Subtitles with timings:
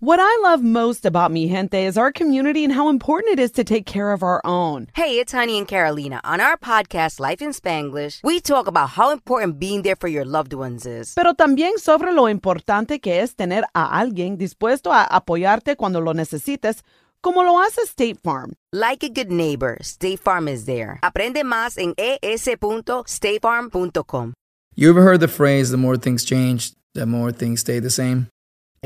[0.00, 3.50] What I love most about Mi Gente is our community and how important it is
[3.52, 4.88] to take care of our own.
[4.94, 6.20] Hey, it's Honey and Carolina.
[6.22, 10.26] On our podcast, Life in Spanglish, we talk about how important being there for your
[10.26, 11.14] loved ones is.
[11.14, 16.12] Pero también sobre lo importante que es tener a alguien dispuesto a apoyarte cuando lo
[16.12, 16.82] necesites,
[17.22, 18.52] como lo hace State Farm.
[18.74, 20.98] Like a good neighbor, State Farm is there.
[21.02, 24.34] Aprende más en es.statefarm.com.
[24.74, 28.28] You ever heard the phrase, the more things change, the more things stay the same?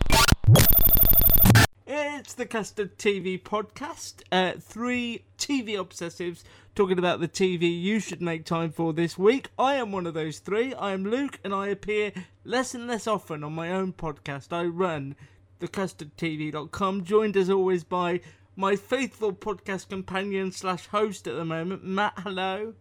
[1.87, 4.23] It's the Custard TV podcast.
[4.31, 6.43] Uh, three TV obsessives
[6.75, 9.49] talking about the TV you should make time for this week.
[9.59, 10.75] I am one of those three.
[10.75, 12.13] I am Luke, and I appear
[12.45, 14.53] less and less often on my own podcast.
[14.53, 15.17] I run
[15.61, 18.21] thecustardtv.com, joined as always by
[18.57, 22.15] my faithful podcast companion slash host at the moment, Matt.
[22.19, 22.75] Hello.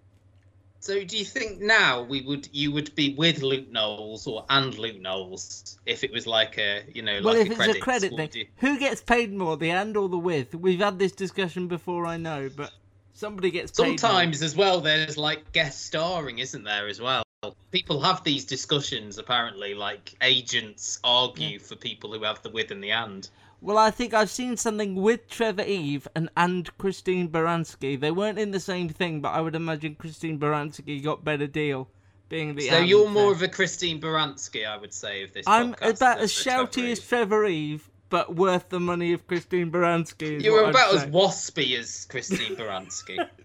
[0.81, 4.77] So, do you think now we would you would be with Luke Knowles or and
[4.77, 7.79] Luke Knowles if it was like a you know well, like if a it's a
[7.81, 10.55] credit thing, you- who gets paid more, the and or the with?
[10.55, 12.71] We've had this discussion before, I know, but
[13.11, 13.87] somebody gets paid.
[13.89, 13.97] more.
[13.97, 17.23] Sometimes as well, there's like guest starring, isn't there as well?
[17.71, 22.83] People have these discussions apparently, like agents argue for people who have the with and
[22.83, 23.29] the and.
[23.61, 27.97] Well, I think I've seen something with Trevor Eve and, and Christine Baranski.
[27.99, 31.89] They weren't in the same thing, but I would imagine Christine Baranski got better deal
[32.27, 32.67] being the.
[32.69, 35.45] So you're more of a Christine Baranski, I would say, of this.
[35.47, 40.43] I'm about as Trevor shouty as Trevor Eve, but worth the money of Christine Baranski.
[40.43, 43.25] You're about as waspy as Christine Baranski.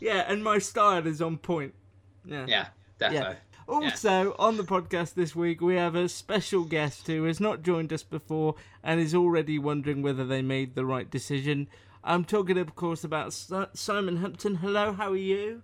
[0.00, 1.74] Yeah, and my style is on point.
[2.24, 2.46] Yeah.
[2.48, 2.66] yeah,
[2.98, 3.36] definitely.
[3.68, 7.92] Also, on the podcast this week, we have a special guest who has not joined
[7.92, 11.68] us before and is already wondering whether they made the right decision.
[12.04, 14.56] I'm talking, of course, about Simon Hampton.
[14.56, 15.62] Hello, how are you?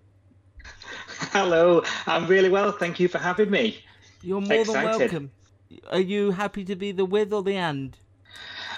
[1.33, 2.73] Hello, I'm really well.
[2.73, 3.79] Thank you for having me.
[4.23, 5.31] You're more than welcome.
[5.91, 7.97] Are you happy to be the with or the and?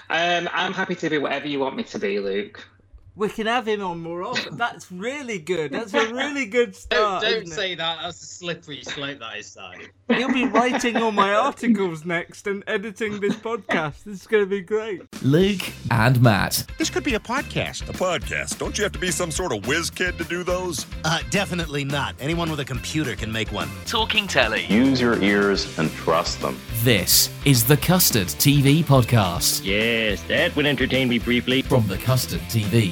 [0.09, 2.67] Um, I'm happy to be whatever you want me to be, Luke.
[3.15, 4.55] We can have him on more often.
[4.55, 5.71] That's really good.
[5.71, 7.23] That's a really good start.
[7.23, 7.99] don't isn't say that.
[8.01, 9.19] That's a slippery slope.
[9.19, 10.15] That is, Si.
[10.15, 14.03] He'll be writing all my articles next and editing this podcast.
[14.05, 15.01] This is going to be great.
[15.23, 15.61] Luke
[15.91, 16.65] and Matt.
[16.77, 17.89] This could be a podcast.
[17.89, 18.57] A podcast.
[18.57, 20.85] Don't you have to be some sort of whiz kid to do those?
[21.03, 22.15] Uh, definitely not.
[22.21, 23.69] Anyone with a computer can make one.
[23.85, 24.65] Talking Telly.
[24.67, 26.57] Use your ears and trust them.
[26.83, 31.61] This is the Custard TV podcast Yes, that would entertain me briefly.
[31.61, 31.85] from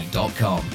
[0.09, 0.65] thecustardtv.com.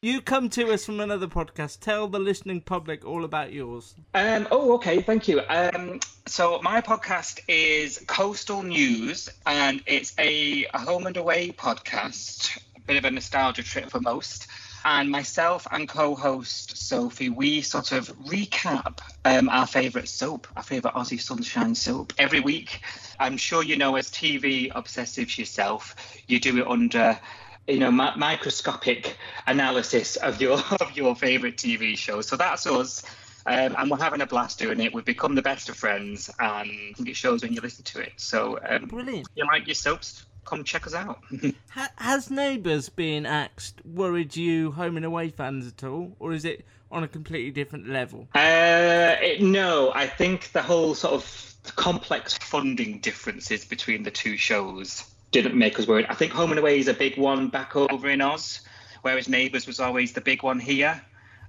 [0.00, 1.80] You come to us from another podcast.
[1.80, 3.96] Tell the listening public all about yours.
[4.14, 5.40] Um, oh, okay, thank you.
[5.48, 12.56] Um, so my podcast is Coastal News, and it's a, a home and away podcast,
[12.76, 14.46] a bit of a nostalgia trip for most.
[14.90, 20.96] And myself and co-host Sophie, we sort of recap um, our favourite soap, our favourite
[20.96, 22.80] Aussie Sunshine soap, every week.
[23.20, 25.94] I'm sure you know, as TV obsessives yourself,
[26.26, 27.20] you do it under
[27.66, 32.22] you know mi- microscopic analysis of your of your favorite TV show.
[32.22, 33.04] So that's us.
[33.44, 34.94] Um, and we're having a blast doing it.
[34.94, 38.00] We've become the best of friends, and I think it shows when you listen to
[38.00, 38.14] it.
[38.16, 39.28] So, um, Brilliant.
[39.34, 40.24] you like your soaps?
[40.48, 41.20] Come check us out.
[41.72, 46.16] Ha- has Neighbours being axed worried you, home and away fans, at all?
[46.18, 48.28] Or is it on a completely different level?
[48.34, 54.38] Uh, it- no, I think the whole sort of complex funding differences between the two
[54.38, 56.06] shows didn't make us worried.
[56.08, 58.62] I think Home and Away is a big one back over in Oz,
[59.02, 60.98] whereas Neighbours was always the big one here.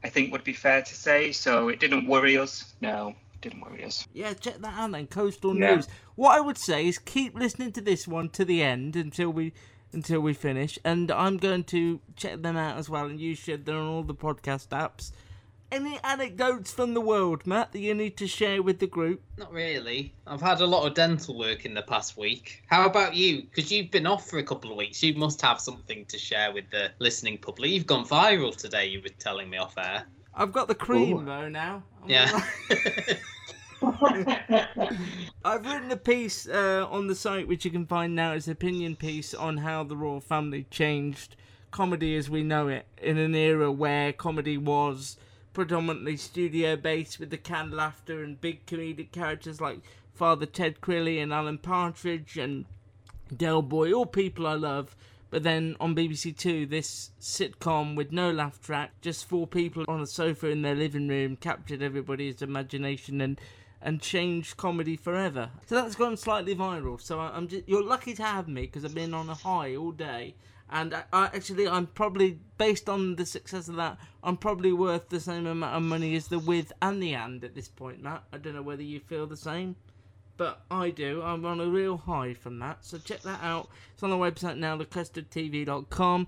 [0.04, 1.32] I think would be fair to say.
[1.32, 2.74] So it didn't worry us.
[2.82, 4.08] No, didn't worry us.
[4.14, 5.08] Yeah, check that out then.
[5.08, 5.76] Coastal Yeah.
[5.76, 5.88] News.
[6.16, 9.54] What I would say is keep listening to this one to the end until we
[9.92, 13.06] until we finish, and I'm going to check them out as well.
[13.06, 13.66] And you should.
[13.66, 15.12] They're on all the podcast apps.
[15.72, 19.22] Any anecdotes from the world, Matt, that you need to share with the group?
[19.38, 20.16] Not really.
[20.26, 22.64] I've had a lot of dental work in the past week.
[22.68, 23.44] How about you?
[23.44, 25.04] Because you've been off for a couple of weeks.
[25.04, 27.70] You must have something to share with the listening public.
[27.70, 30.06] You've gone viral today, you were telling me off air.
[30.34, 31.26] I've got the cream Ooh.
[31.26, 31.84] though now.
[32.04, 32.44] I'm yeah.
[35.44, 38.34] I've written a piece uh, on the site, which you can find now.
[38.34, 41.36] It's an opinion piece on how the royal family changed
[41.72, 45.18] comedy as we know it in an era where comedy was
[45.54, 49.80] predominantly studio based with the canned laughter and big comedic characters like
[50.14, 52.66] Father Ted Crilly and Alan Partridge and
[53.36, 54.96] Del Boy, all people I love.
[55.30, 60.02] But then on BBC Two, this sitcom with no laugh track, just four people on
[60.02, 63.40] a sofa in their living room, captured everybody's imagination and
[63.82, 65.52] and changed comedy forever.
[65.68, 67.00] So that's gone slightly viral.
[67.00, 69.76] So I, am just you're lucky to have me because I've been on a high
[69.76, 70.36] all day.
[70.72, 75.10] And I, I, actually, I'm probably based on the success of that, I'm probably worth
[75.10, 78.24] the same amount of money as the with and the and at this point, Matt.
[78.32, 79.76] I don't know whether you feel the same
[80.40, 81.22] but I do.
[81.22, 82.86] I'm on a real high from that.
[82.86, 83.68] So check that out.
[83.94, 86.28] It's on the website now, thecustardtv.com.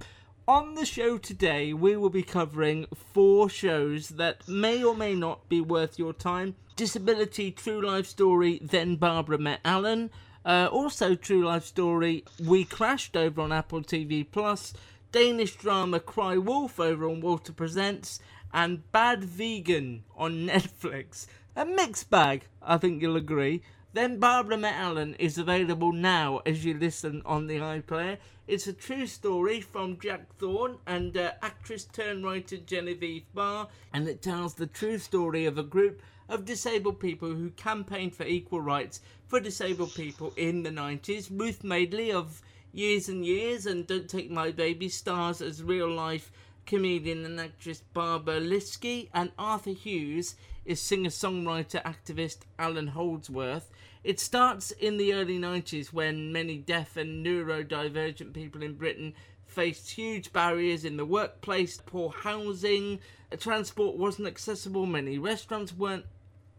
[0.50, 5.48] On the show today, we will be covering four shows that may or may not
[5.48, 6.56] be worth your time.
[6.76, 10.10] Disability True Life Story, Then Barbara Met Alan.
[10.44, 14.74] Uh, also, True Life Story, We Crashed over on Apple TV Plus.
[15.14, 18.20] Danish drama Cry Wolf over on Walter Presents.
[18.54, 21.28] And Bad Vegan on Netflix.
[21.56, 23.62] A mixed bag, I think you'll agree.
[23.94, 28.20] Then Barbara Alan is available now as you listen on the iPlayer.
[28.48, 34.08] It's a true story from Jack Thorne and uh, actress turned writer Genevieve Barr, and
[34.08, 38.62] it tells the true story of a group of disabled people who campaigned for equal
[38.62, 41.28] rights for disabled people in the 90s.
[41.30, 42.42] Ruth Madeley of
[42.72, 46.32] Years and Years and Don't Take My Baby stars as real life
[46.66, 50.36] comedian and actress Barbara Lisicki, and Arthur Hughes
[50.66, 53.70] is singer songwriter activist Alan Holdsworth.
[54.04, 59.14] It starts in the early 90s when many deaf and neurodivergent people in Britain
[59.46, 63.00] faced huge barriers in the workplace, poor housing,
[63.38, 66.06] transport wasn't accessible, many restaurants weren't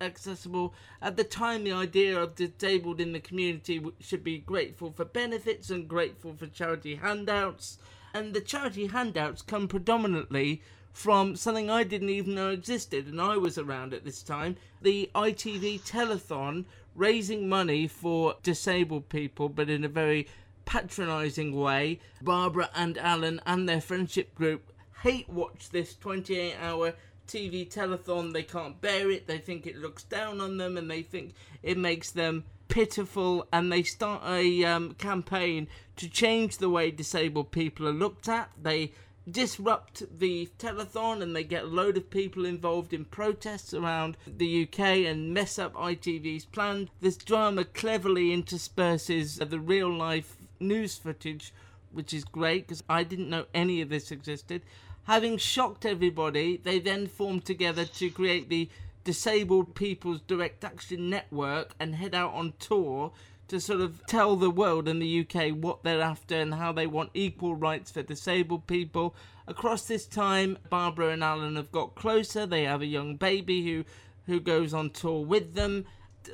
[0.00, 0.74] accessible.
[1.00, 5.70] At the time, the idea of disabled in the community should be grateful for benefits
[5.70, 7.78] and grateful for charity handouts.
[8.14, 10.62] And the charity handouts come predominantly
[10.92, 15.10] from something I didn't even know existed, and I was around at this time the
[15.14, 20.28] ITV telethon raising money for disabled people, but in a very
[20.64, 22.00] patronising way.
[22.20, 24.72] Barbara and Alan and their friendship group
[25.02, 26.94] hate watch this 28 hour
[27.26, 28.32] TV telethon.
[28.32, 29.26] They can't bear it.
[29.26, 31.32] They think it looks down on them and they think
[31.62, 33.46] it makes them pitiful.
[33.52, 38.50] And they start a um, campaign to change the way disabled people are looked at.
[38.60, 38.92] They
[39.30, 44.62] disrupt the telethon and they get a load of people involved in protests around the
[44.64, 46.88] UK and mess up ITV's plan.
[47.00, 51.52] This drama cleverly intersperses the real life news footage,
[51.92, 54.62] which is great because I didn't know any of this existed.
[55.04, 58.70] Having shocked everybody, they then formed together to create the
[59.04, 63.12] Disabled People's Direct Action Network and head out on tour
[63.48, 66.86] to sort of tell the world and the UK what they're after and how they
[66.86, 69.14] want equal rights for disabled people.
[69.46, 72.46] Across this time, Barbara and Alan have got closer.
[72.46, 73.84] They have a young baby who
[74.26, 75.84] who goes on tour with them.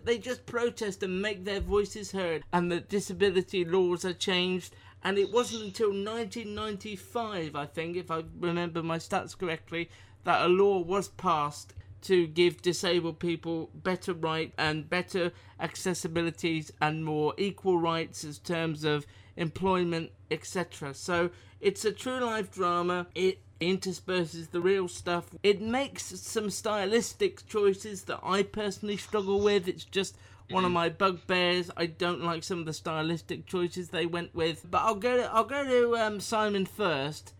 [0.04, 4.74] They just protest and make their voices heard, and the disability laws are changed.
[5.02, 9.88] And it wasn't until 1995, I think, if I remember my stats correctly,
[10.24, 11.72] that a law was passed
[12.02, 18.84] to give disabled people better rights and better accessibilities and more equal rights in terms
[18.84, 19.06] of
[19.36, 20.94] employment, etc.
[20.94, 21.30] So
[21.60, 23.06] it's a true life drama.
[23.14, 25.26] It intersperses the real stuff.
[25.42, 29.68] It makes some stylistic choices that I personally struggle with.
[29.68, 30.16] It's just
[30.50, 31.70] one of my bugbears.
[31.76, 34.64] I don't like some of the stylistic choices they went with.
[34.70, 37.34] But I'll go to I'll go to um, Simon first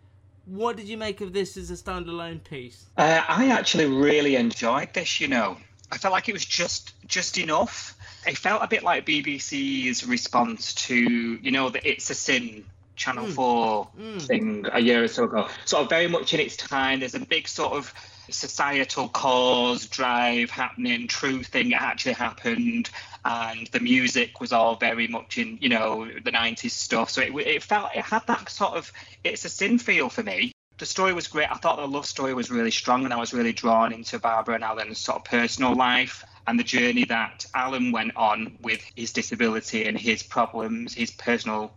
[0.49, 2.87] what did you make of this as a standalone piece?
[2.97, 5.21] Uh, I actually really enjoyed this.
[5.21, 5.57] You know,
[5.93, 7.95] I felt like it was just just enough.
[8.26, 12.64] It felt a bit like BBC's response to you know the It's a Sin
[12.97, 13.33] Channel mm.
[13.33, 14.23] 4 mm.
[14.23, 15.49] thing a year or so ago.
[15.64, 17.00] Sort of very much in its time.
[17.00, 17.95] There's a big sort of
[18.31, 22.91] societal cause drive happening, true thing actually happened,
[23.25, 27.11] and the music was all very much in you know the 90s stuff.
[27.11, 28.93] So it, it felt it had that sort of
[29.25, 30.53] it's a sin feel for me.
[30.79, 31.51] The story was great.
[31.51, 34.55] I thought the love story was really strong, and I was really drawn into Barbara
[34.57, 39.13] and Alan's sort of personal life and the journey that Alan went on with his
[39.13, 41.75] disability and his problems, his personal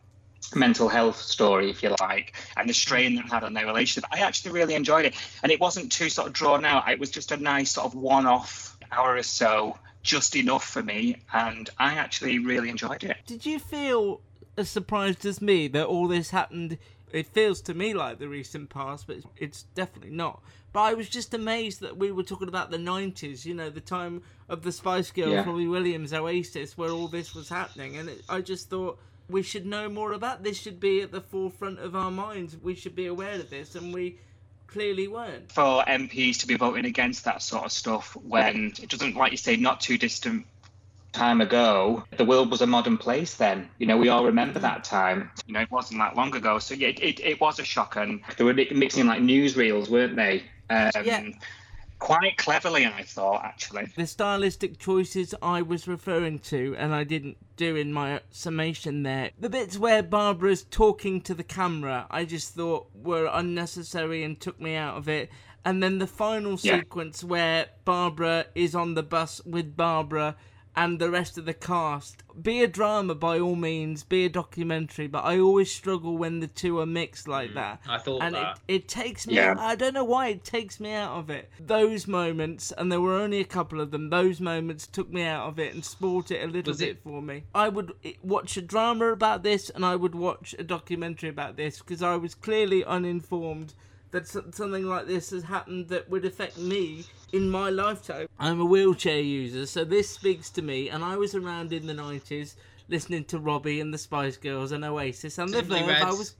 [0.55, 4.10] mental health story, if you like, and the strain that had on their relationship.
[4.12, 6.89] I actually really enjoyed it, and it wasn't too sort of drawn out.
[6.89, 11.17] It was just a nice sort of one-off hour or so, just enough for me,
[11.33, 13.17] and I actually really enjoyed it.
[13.25, 14.21] Did you feel
[14.57, 16.77] as surprised as me that all this happened.
[17.12, 20.41] It feels to me like the recent past, but it's, it's definitely not.
[20.71, 23.81] But I was just amazed that we were talking about the 90s, you know, the
[23.81, 25.43] time of the Spice Girls, Yeah.
[25.45, 27.98] Robbie Williams, Oasis, where all this was happening.
[27.98, 28.98] And it, I just thought
[29.31, 32.57] we should know more about this, should be at the forefront of our minds.
[32.61, 34.17] We should be aware of this, and we
[34.67, 35.51] clearly weren't.
[35.51, 39.38] For MPs to be voting against that sort of stuff when it doesn't, like you
[39.38, 40.45] say, not too distant
[41.11, 43.69] time ago, the world was a modern place then.
[43.77, 45.29] You know, we all remember that time.
[45.45, 46.59] You know, it wasn't that long ago.
[46.59, 47.95] So yeah, it, it, it was a shock.
[47.97, 50.43] And they were mixing like newsreels, weren't they?
[50.69, 51.23] Um, Yeah.
[52.01, 53.86] Quite cleverly, I thought, actually.
[53.96, 59.29] the stylistic choices I was referring to, and I didn't do in my summation there,
[59.39, 64.60] the bits where Barbara's talking to the camera, I just thought were unnecessary and took
[64.60, 65.29] me out of it.
[65.63, 66.79] And then the final Yeah.
[66.79, 70.36] sequence where Barbara is on the bus with Barbara
[70.75, 72.23] and the rest of the cast.
[72.41, 76.47] Be a drama by all means, be a documentary, but I always struggle when the
[76.47, 77.81] two are mixed like hmm, that.
[77.87, 78.59] I thought and that.
[78.67, 79.55] It, it takes me Yeah.
[79.57, 81.49] I don't know why it takes me out of it.
[81.59, 85.47] Those moments, and there were only a couple of them, those moments took me out
[85.47, 87.43] of it and spoilt it a little Was bit it- for me.
[87.53, 91.79] I would watch a drama about this and I would watch a documentary about this
[91.79, 93.73] because I was clearly uninformed
[94.11, 98.27] that something like this has happened that would affect me in my lifetime.
[98.39, 101.93] I'm a wheelchair user, so this speaks to me, and I was around in the
[101.93, 102.55] 90s
[102.89, 105.87] listening to Robbie and the Spice Girls and Oasis and the Simply Verve.
[105.87, 106.01] Red.
[106.03, 106.35] I was.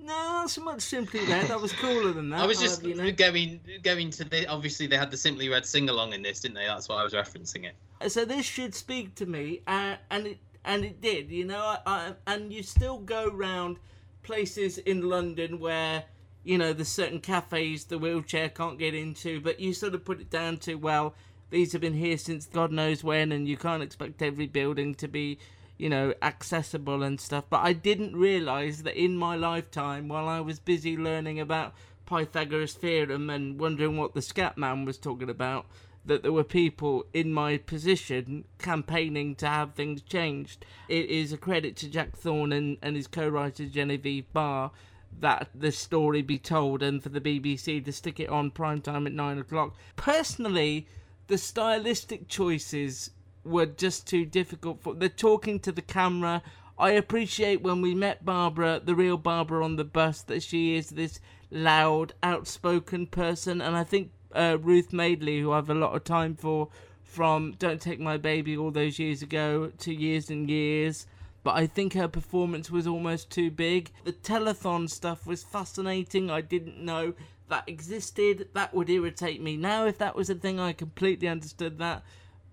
[0.00, 1.48] No, not so much simply red.
[1.48, 2.40] That was cooler than that.
[2.40, 3.10] I was just have you know.
[3.10, 6.54] going going to the obviously they had the Simply Red sing along in this, didn't
[6.54, 6.66] they?
[6.66, 8.12] That's why I was referencing it.
[8.12, 11.30] so this should speak to me, uh, and it and it did.
[11.30, 13.78] You know, I, I and you still go round
[14.22, 16.04] places in London where
[16.48, 20.18] you know there's certain cafes the wheelchair can't get into, but you sort of put
[20.18, 21.14] it down to well,
[21.50, 25.06] these have been here since God knows when, and you can't expect every building to
[25.06, 25.38] be.
[25.76, 30.40] You know, accessible and stuff, but I didn't realize that in my lifetime, while I
[30.40, 31.72] was busy learning about
[32.04, 35.66] Pythagoras' theorem and wondering what the scat man was talking about,
[36.04, 40.66] that there were people in my position campaigning to have things changed.
[40.88, 44.72] It is a credit to Jack Thorne and, and his co-writer Genevieve Barr
[45.20, 49.06] that the story be told and for the BBC to stick it on prime time
[49.06, 49.74] at nine o'clock.
[49.96, 50.86] Personally,
[51.26, 53.10] the stylistic choices
[53.44, 56.42] were just too difficult for the talking to the camera.
[56.78, 60.90] I appreciate when we met Barbara, the real Barbara on the bus, that she is
[60.90, 61.20] this
[61.50, 66.04] loud, outspoken person, and I think uh, Ruth Madeley, who I have a lot of
[66.04, 66.68] time for,
[67.02, 71.06] from Don't Take My Baby all those years ago to Years and Years.
[71.48, 73.90] But I think her performance was almost too big.
[74.04, 76.30] The telethon stuff was fascinating.
[76.30, 77.14] I didn't know
[77.48, 78.50] that existed.
[78.52, 79.56] That would irritate me.
[79.56, 82.02] Now, if that was a thing, I completely understood that.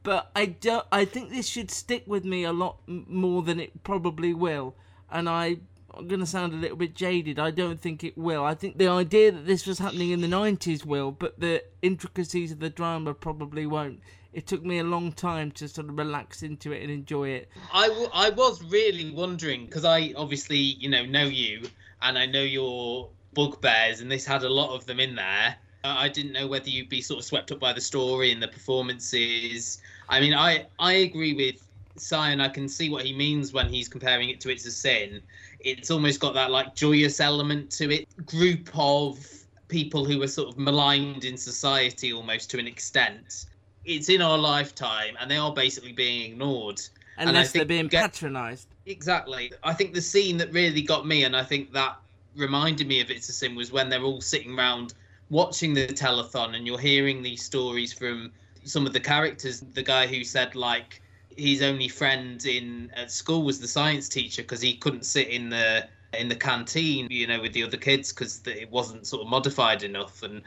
[0.03, 0.87] But I don't.
[0.93, 4.75] I think this should stick with me a lot more than it probably will.
[5.11, 5.57] And I
[5.93, 7.37] I'm going to sound a little bit jaded.
[7.37, 8.45] I don't think it will.
[8.45, 12.51] I think the idea that this was happening in the 90s will, but the intricacies
[12.51, 13.99] of the drama probably won't.
[14.35, 17.49] It took me a long time to sort of relax into it and enjoy it.
[17.73, 21.61] I, w- I was really wondering because I obviously you know know you
[22.01, 25.55] and I know your bugbears and this had a lot of them in there.
[25.85, 28.49] I didn't know whether you'd be sort of swept up by the story and the
[28.49, 29.81] performances.
[30.09, 31.65] I mean, I I agree with
[31.97, 32.41] Sion.
[32.41, 35.21] I can see what he means when he's comparing it to It's a Sin.
[35.61, 38.25] It's almost got that like joyous element to it.
[38.25, 39.25] Group of
[39.69, 43.45] people who are sort of maligned in society almost to an extent.
[43.85, 46.81] It's in our lifetime and they are basically being ignored.
[47.17, 48.67] And Unless they're being get- patronised.
[48.85, 49.51] Exactly.
[49.63, 51.97] I think the scene that really got me, and I think that
[52.35, 54.93] reminded me of It's a Sin, was when they're all sitting around
[55.29, 58.31] watching the telethon, and you're hearing these stories from
[58.65, 59.61] some of the characters.
[59.61, 61.01] The guy who said like
[61.37, 65.49] his only friend in at school was the science teacher because he couldn't sit in
[65.49, 65.87] the
[66.19, 69.83] in the canteen, you know, with the other kids because it wasn't sort of modified
[69.83, 70.41] enough, and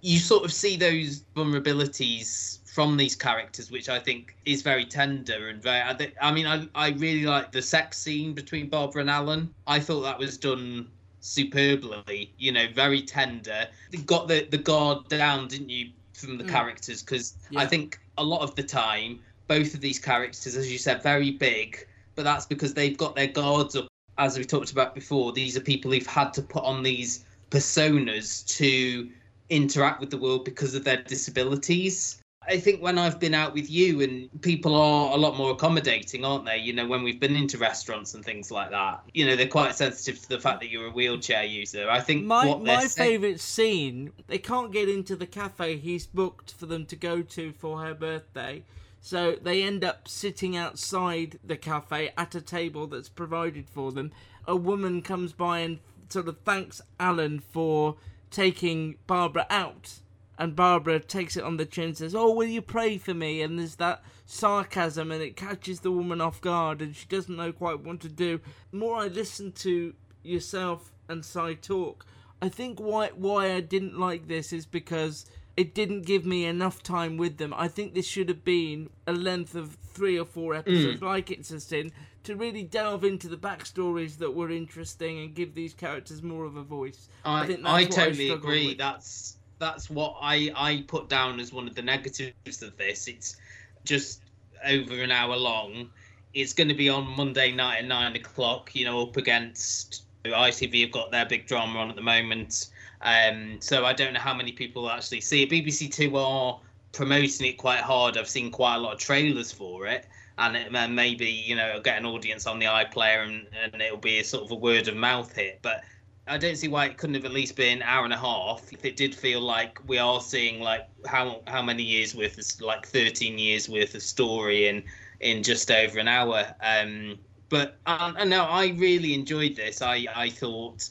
[0.00, 5.48] you sort of see those vulnerabilities from these characters, which I think is very tender
[5.48, 5.82] and very.
[6.22, 9.52] I, mean, I I really like the sex scene between Barbara and Alan.
[9.66, 10.88] I thought that was done
[11.20, 12.32] superbly.
[12.38, 13.66] You know, very tender.
[13.90, 16.48] You got the the guard down, didn't you, from the Mm.
[16.50, 17.02] characters?
[17.02, 21.02] Because I think a lot of the time, both of these characters, as you said,
[21.02, 23.86] very big, but that's because they've got their guards up.
[24.16, 28.46] As we talked about before, these are people who've had to put on these personas
[28.58, 29.10] to
[29.50, 32.21] interact with the world because of their disabilities.
[32.48, 36.24] I think when I've been out with you and people are a lot more accommodating,
[36.24, 36.58] aren't they?
[36.58, 39.74] You know, when we've been into restaurants and things like that, you know, they're quite
[39.74, 41.88] sensitive to the fact that you're a wheelchair user.
[41.88, 46.66] I think My my favourite scene, they can't get into the cafe he's booked for
[46.66, 48.64] them to go to for her birthday.
[49.00, 54.12] So they end up sitting outside the cafe at a table that's provided for them.
[54.46, 57.96] A woman comes by and sort of thanks Alan for
[58.30, 60.01] taking Barbara out.
[60.42, 63.42] And Barbara takes it on the chin and says, Oh, will you pray for me?
[63.42, 67.52] And there's that sarcasm and it catches the woman off guard and she doesn't know
[67.52, 68.40] quite what to do.
[68.72, 69.94] The more I listen to
[70.24, 72.04] yourself and Si talk,
[72.40, 76.82] I think why why I didn't like this is because it didn't give me enough
[76.82, 77.54] time with them.
[77.56, 81.06] I think this should have been a length of three or four episodes, Mm.
[81.06, 81.92] like it's a sin,
[82.24, 86.56] to really delve into the backstories that were interesting and give these characters more of
[86.56, 87.08] a voice.
[87.24, 88.68] I, think I, totally struggled agree.
[88.68, 88.78] with.
[88.78, 93.06] That's that's what I I put down as one of the negatives of this.
[93.06, 93.36] It's
[93.84, 94.20] just
[94.66, 95.88] over an hour long.
[96.34, 98.74] It's going to be on Monday night at nine o'clock.
[98.74, 102.70] You know, up against ITV have got their big drama on at the moment.
[103.02, 105.50] Um, so I don't know how many people actually see it.
[105.50, 106.58] BBC Two are
[106.92, 108.18] promoting it quite hard.
[108.18, 110.06] I've seen quite a lot of trailers for it,
[110.38, 113.96] and it and maybe you know get an audience on the iPlayer, and, and it'll
[113.96, 115.60] be a sort of a word of mouth hit.
[115.62, 115.84] But
[116.26, 118.72] I don't see why it couldn't have at least been an hour and a half.
[118.72, 122.60] If it did feel like we are seeing like how how many years worth of
[122.60, 124.84] like 13 years worth of story in
[125.20, 126.54] in just over an hour.
[126.60, 129.82] Um, but uh, I know I really enjoyed this.
[129.82, 130.88] I I thought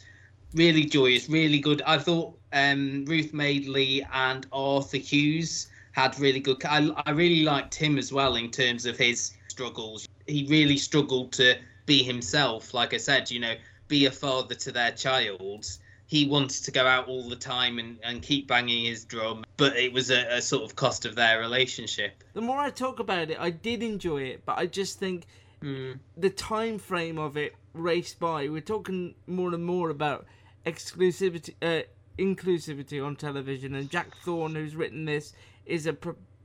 [0.54, 1.82] really joyous, really good.
[1.84, 6.64] I thought um, Ruth Madeley and Arthur Hughes had really good.
[6.66, 10.08] I, I really liked him as well in terms of his struggles.
[10.28, 12.74] He really struggled to be himself.
[12.74, 13.56] Like I said, you know,
[13.92, 15.68] be a father to their child.
[16.08, 19.76] He wanted to go out all the time and, and keep banging his drum, but
[19.76, 22.24] it was a, a sort of cost of their relationship.
[22.34, 25.26] The more I talk about it, I did enjoy it, but I just think
[25.62, 28.48] the time frame of it raced by.
[28.48, 30.26] We're talking more and more about
[30.66, 31.84] exclusivity, uh,
[32.18, 35.34] inclusivity on television, and Jack Thorne, who's written this,
[35.66, 35.96] is a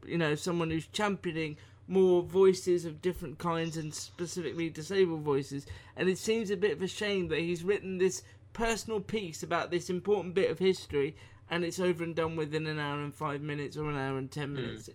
[0.04, 1.56] you know someone who's championing
[1.88, 5.66] more voices of different kinds and specifically disabled voices.
[5.96, 9.70] And it seems a bit of a shame that he's written this personal piece about
[9.70, 11.14] this important bit of history,
[11.50, 14.30] and it's over and done within an hour and five minutes or an hour and
[14.30, 14.56] ten hmm.
[14.56, 14.90] minutes.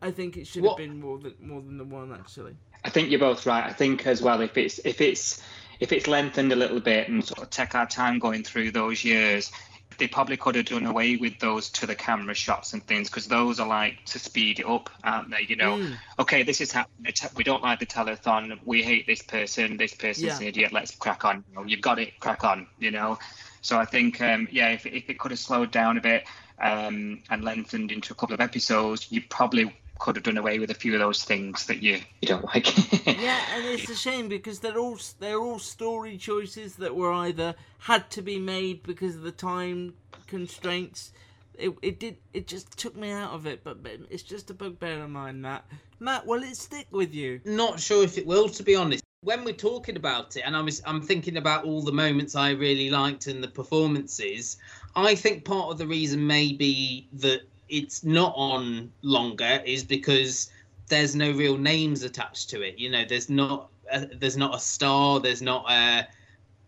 [0.00, 2.56] I think it should What- have been more than more than the one actually.
[2.84, 3.64] I think you're both right.
[3.64, 5.42] I think as well if it's if it's
[5.78, 9.04] if it's lengthened a little bit and sort of take our time going through those
[9.04, 9.52] years,
[9.98, 13.26] they probably could have done away with those to the camera shots and things because
[13.26, 15.42] those are like to speed it up, aren't they?
[15.48, 15.96] You know, Mm.
[16.18, 17.12] okay, this is happening.
[17.36, 18.58] We don't like the telethon.
[18.64, 19.76] We hate this person.
[19.76, 20.36] This person's Yeah.
[20.38, 20.72] an idiot.
[20.72, 21.44] Let's crack on.
[21.66, 22.18] You've got it.
[22.20, 22.66] Crack on.
[22.78, 23.18] You know.
[23.60, 26.24] So I think, um, yeah, if, if it could have slowed down a bit
[26.60, 30.68] um, and lengthened into a couple of episodes, you probably could have done away with
[30.68, 32.66] a few of those things that you you don't like.
[33.06, 37.54] yeah, and it's a shame because they're all they're all story choices that were either
[37.78, 39.94] had to be made because of the time
[40.26, 41.12] constraints.
[41.54, 44.54] It, it did it just took me out of it, but but it's just a
[44.54, 45.42] bugbear of mine.
[45.42, 45.64] That
[46.00, 47.40] Matt, will it stick with you?
[47.44, 49.04] Not sure if it will, to be honest.
[49.20, 52.50] When we're talking about it, and I was, I'm thinking about all the moments I
[52.50, 54.56] really liked and the performances.
[54.96, 60.50] I think part of the reason may be that it's not on longer is because
[60.88, 62.78] there's no real names attached to it.
[62.78, 65.18] You know, there's not a, there's not a star.
[65.18, 66.06] There's not a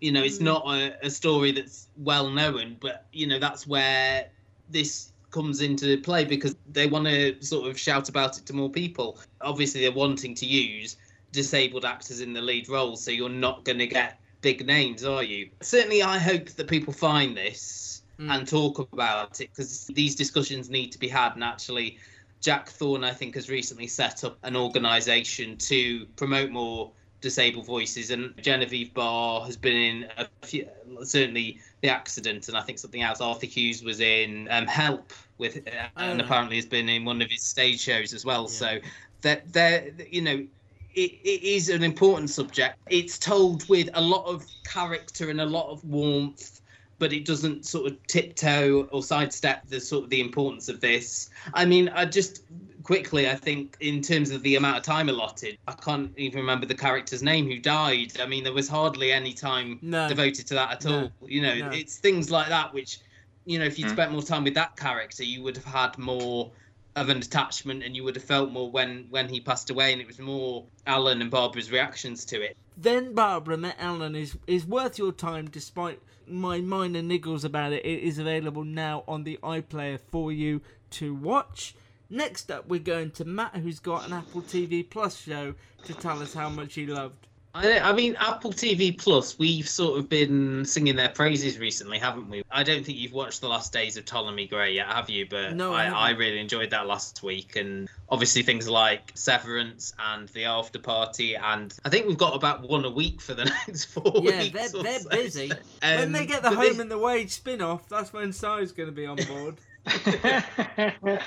[0.00, 0.42] you know, it's mm.
[0.42, 2.78] not a, a story that's well known.
[2.80, 4.28] But you know, that's where
[4.70, 8.70] this comes into play because they want to sort of shout about it to more
[8.70, 9.18] people.
[9.42, 10.96] Obviously, they're wanting to use
[11.32, 15.22] disabled actors in the lead roles, so you're not going to get big names, are
[15.22, 15.50] you?
[15.60, 20.92] Certainly, I hope that people find this and talk about it because these discussions need
[20.92, 21.34] to be had.
[21.34, 21.98] And actually,
[22.40, 28.10] Jack Thorne, I think, has recently set up an organisation to promote more disabled voices,
[28.10, 30.68] and Genevieve Barr has been in a few,
[31.02, 33.22] certainly the accident, and I think something else.
[33.22, 36.24] Arthur Hughes was in um, Help with, uh, and Oh.
[36.24, 38.46] apparently has been in one of his stage shows as well.
[38.46, 38.78] So
[39.22, 40.46] that there, you know,
[40.94, 42.76] it, it is an important subject.
[42.90, 46.60] It's told with a lot of character and a lot of warmth,
[47.04, 51.28] but it doesn't sort of tiptoe or sidestep the sort of the importance of this.
[51.52, 52.44] I mean, I just
[52.82, 56.64] quickly, I think in terms of the amount of time allotted, I can't even remember
[56.64, 58.18] the character's name who died.
[58.22, 60.08] I mean, there was hardly any time No.
[60.08, 61.10] devoted to that at No.
[61.20, 61.28] all.
[61.28, 61.70] You know, No.
[61.72, 63.00] it's things like that which,
[63.44, 63.96] you know, if you'd Hmm.
[63.96, 66.52] spent more time with that character, you would have had more
[66.96, 70.00] of an attachment and you would have felt more when when he passed away and
[70.00, 74.66] it was more alan and barbara's reactions to it Then Barbara Met Alan is is
[74.66, 77.84] worth your time despite my minor niggles about it.
[77.84, 80.60] It is available now on the iPlayer for you
[80.90, 81.74] to watch.
[82.10, 86.20] Next up, we're going to Matt, who's got an Apple TV Plus show to tell
[86.20, 87.28] us how much he loved.
[87.56, 92.28] I, I mean, Apple TV Plus, we've sort of been singing their praises recently, haven't
[92.28, 92.42] we?
[92.50, 95.26] I don't think you've watched The Last Days of Ptolemy Gray yet, have you?
[95.30, 97.54] But No, I I, I really enjoyed that last week.
[97.54, 101.36] And obviously, things like Severance and The After Party.
[101.36, 104.72] And I think we've got about one a week for the next four Yeah, weeks.
[104.72, 105.08] they're, or they're so.
[105.10, 105.52] busy.
[105.80, 108.72] when Um, they get the Home this- and the Wage spin off, that's when Si's
[108.72, 109.58] going to be on board.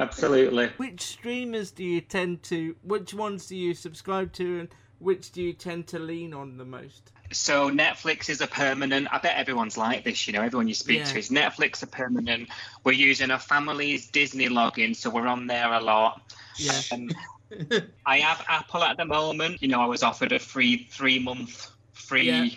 [0.00, 0.68] Absolutely.
[0.78, 5.42] which streamers do you tend to, which ones do you subscribe to, and which do
[5.42, 7.10] you tend to lean on the most?
[7.32, 9.08] So Netflix is a permanent.
[9.12, 10.26] I bet everyone's like this.
[10.26, 11.04] You know, everyone you speak Yeah.
[11.04, 12.48] to is Netflix a permanent.
[12.84, 16.22] We're using a family's Disney login, so we're on there a lot.
[16.56, 16.80] Yeah.
[16.92, 17.10] Um,
[18.06, 19.60] I have Apple at the moment.
[19.62, 22.48] You know, I was offered a free three month free Yeah.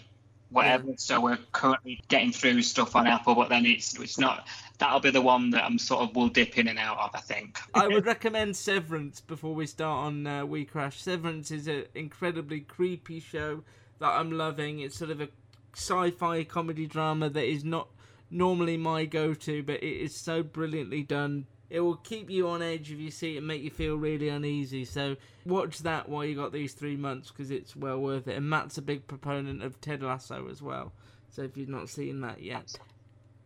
[0.52, 0.94] Whatever.
[0.98, 4.48] So we're currently getting through stuff on Apple, but then it's it's not.
[4.78, 7.12] That'll be the one that I'm sort of will dip in and out of.
[7.14, 7.60] I think.
[7.74, 11.02] I would recommend Severance before we start on uh, We Crash.
[11.02, 13.64] Severance is an incredibly creepy show
[14.00, 14.80] that I'm loving.
[14.80, 15.30] It's sort of a
[15.74, 17.88] sci-fi comedy drama that is not
[18.30, 21.46] normally my go-to, but it is so brilliantly done.
[21.72, 24.28] It will keep you on edge if you see it and make you feel really
[24.28, 24.84] uneasy.
[24.84, 28.36] So watch that while you got these three months because it's well worth it.
[28.36, 30.92] And Matt's a big proponent of Ted Lasso as well.
[31.30, 32.76] So if you've not seen that yet,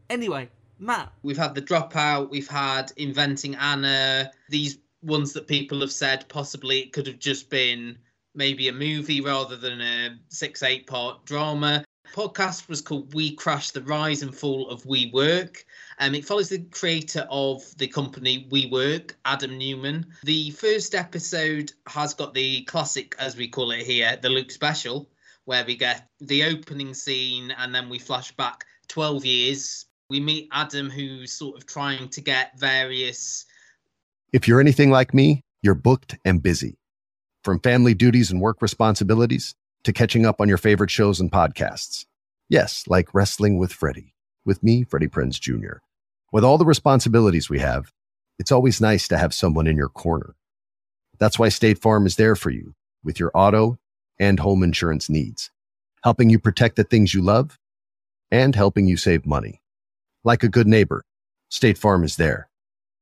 [0.09, 2.31] anyway, Matt, We've had the dropout.
[2.31, 4.31] We've had inventing Anna.
[4.49, 7.95] These ones that people have said possibly it could have just been
[8.33, 11.85] maybe a movie rather than a six eight part drama.
[12.13, 15.63] Podcast was called We Crash: The Rise and Fall of WeWork.
[15.99, 20.05] Um, it follows the creator of the company WeWork, Adam Neumann.
[20.23, 25.09] The first episode has got the classic, as we call it here, the Luke special,
[25.45, 29.85] where we get the opening scene and then we flash back 12 years.
[30.09, 33.45] We meet Adam, who's sort of trying to get various
[34.31, 36.77] If you're anything like me, you're booked and busy.
[37.43, 42.05] From family duties and work responsibilities to catching up on your favorite shows and podcasts.
[42.49, 45.77] Yes, like Wrestling with Freddie, with me, Freddie Prinze Jr.
[46.31, 47.91] With all the responsibilities we have,
[48.37, 50.35] it's always nice to have someone in your corner.
[51.19, 53.77] That's why State Farm is there for you with your auto
[54.19, 55.51] and home insurance needs,
[56.03, 57.57] helping you protect the things you love
[58.31, 59.61] and helping you save money.
[60.23, 61.03] Like a good neighbor,
[61.49, 62.49] State Farm is there.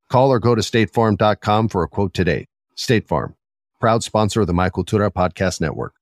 [0.09, 2.45] Call or go to statefarm.com for a quote today.
[2.75, 3.35] State Farm,
[3.79, 5.93] proud sponsor of the My Cultura Podcast Network.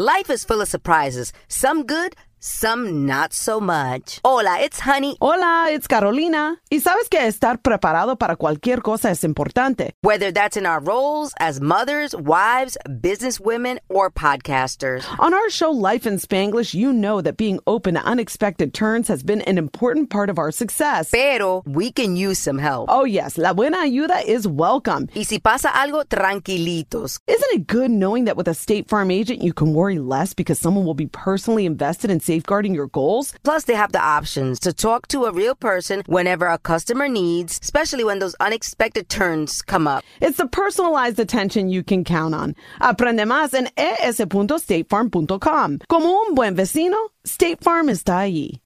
[0.00, 4.20] Life is full of surprises, some good, some not so much.
[4.24, 5.16] Hola, it's Honey.
[5.20, 6.56] Hola, it's Carolina.
[6.70, 9.92] Y sabes que estar preparado para cualquier cosa es importante.
[10.02, 15.04] Whether that's in our roles as mothers, wives, businesswomen, or podcasters.
[15.18, 19.22] On our show Life in Spanglish, you know that being open to unexpected turns has
[19.22, 21.10] been an important part of our success.
[21.10, 22.88] Pero we can use some help.
[22.90, 25.08] Oh, yes, la buena ayuda is welcome.
[25.14, 27.18] Y si pasa algo, tranquilitos.
[27.26, 30.58] Isn't it good knowing that with a State Farm agent, you can worry less because
[30.58, 33.32] someone will be personally invested in safeguarding your goals?
[33.42, 37.58] Plus, they have the options to talk to a real person whenever a customer needs,
[37.62, 40.04] especially when those unexpected turns come up.
[40.20, 42.54] It's the personalized attention you can count on.
[42.80, 45.78] Aprende más en es.statefarm.com.
[45.88, 48.60] Como un buen vecino, State Farm está allí.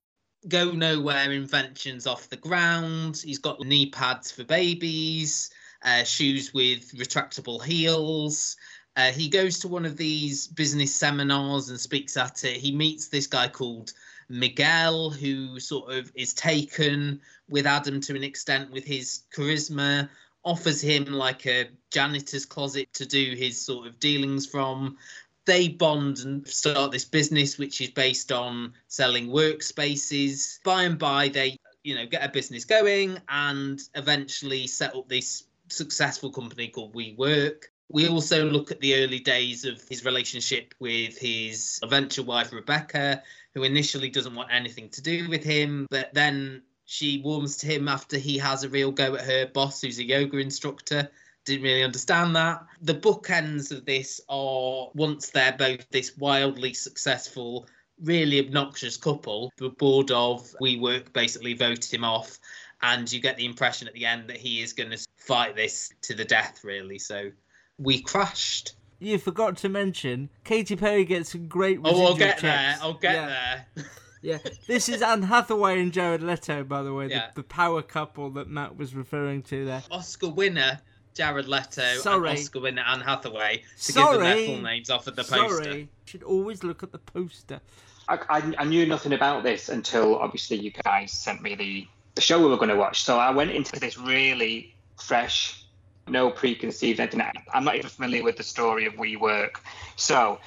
[0.48, 3.20] go nowhere inventions off the ground.
[3.24, 5.50] He's got knee pads for babies,
[5.84, 8.56] uh, shoes with retractable heels.
[8.96, 12.56] Uh, he goes to one of these business seminars and speaks at it.
[12.56, 13.92] He meets this guy called
[14.28, 20.08] Miguel, who sort of is taken with Adam to an extent with his charisma,
[20.44, 24.96] offers him like a janitor's closet to do his sort of dealings from
[25.44, 31.28] they bond and start this business which is based on selling workspaces by and by
[31.28, 36.94] they you know get a business going and eventually set up this successful company called
[36.94, 37.64] WeWork.
[37.92, 43.22] We also look at the early days of his relationship with his eventual wife Rebecca,
[43.54, 47.88] who initially doesn't want anything to do with him, but then she warms to him
[47.88, 51.10] after he has a real go at her boss, who's a yoga instructor
[51.44, 52.64] didn't really understand that.
[52.82, 57.66] The bookends of this are once they're both this wildly successful,
[58.02, 62.38] really obnoxious couple, the board of WeWork basically vote him off,
[62.82, 65.92] and you get the impression at the end that he is going to fight this
[66.02, 66.98] to the death, really.
[66.98, 67.30] So
[67.78, 68.74] we crashed.
[68.98, 72.76] You forgot to mention Katy Perry gets some great Oh, I'll get there.
[72.80, 73.26] I'll get Yeah.
[73.74, 73.84] there.
[74.24, 77.30] Yeah, this is Anne Hathaway and Jared Leto, by the way, Yeah.
[77.34, 79.82] the, the power couple that Matt was referring to there.
[79.90, 80.78] Oscar winner
[81.14, 82.30] Jared Leto Sorry.
[82.30, 85.64] and Oscar winner Anne Hathaway to give them their full names off of the poster.
[85.64, 87.60] Sorry, should always look at the poster.
[88.06, 92.20] I, I, I knew nothing about this until obviously you guys sent me the, the
[92.20, 93.02] show we were going to watch.
[93.02, 94.72] So I went into this really
[95.04, 95.61] fresh,
[96.08, 97.22] no preconceived anything.
[97.52, 99.56] I'm not even familiar with the story of WeWork.
[99.96, 100.38] So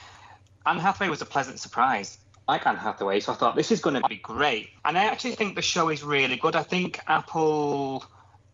[0.66, 2.18] Anne Hathaway was a pleasant surprise.
[2.48, 4.70] I like Anne Hathaway, so I thought this is going to be great.
[4.84, 6.56] And I actually think the show is really good.
[6.56, 8.06] I think Apple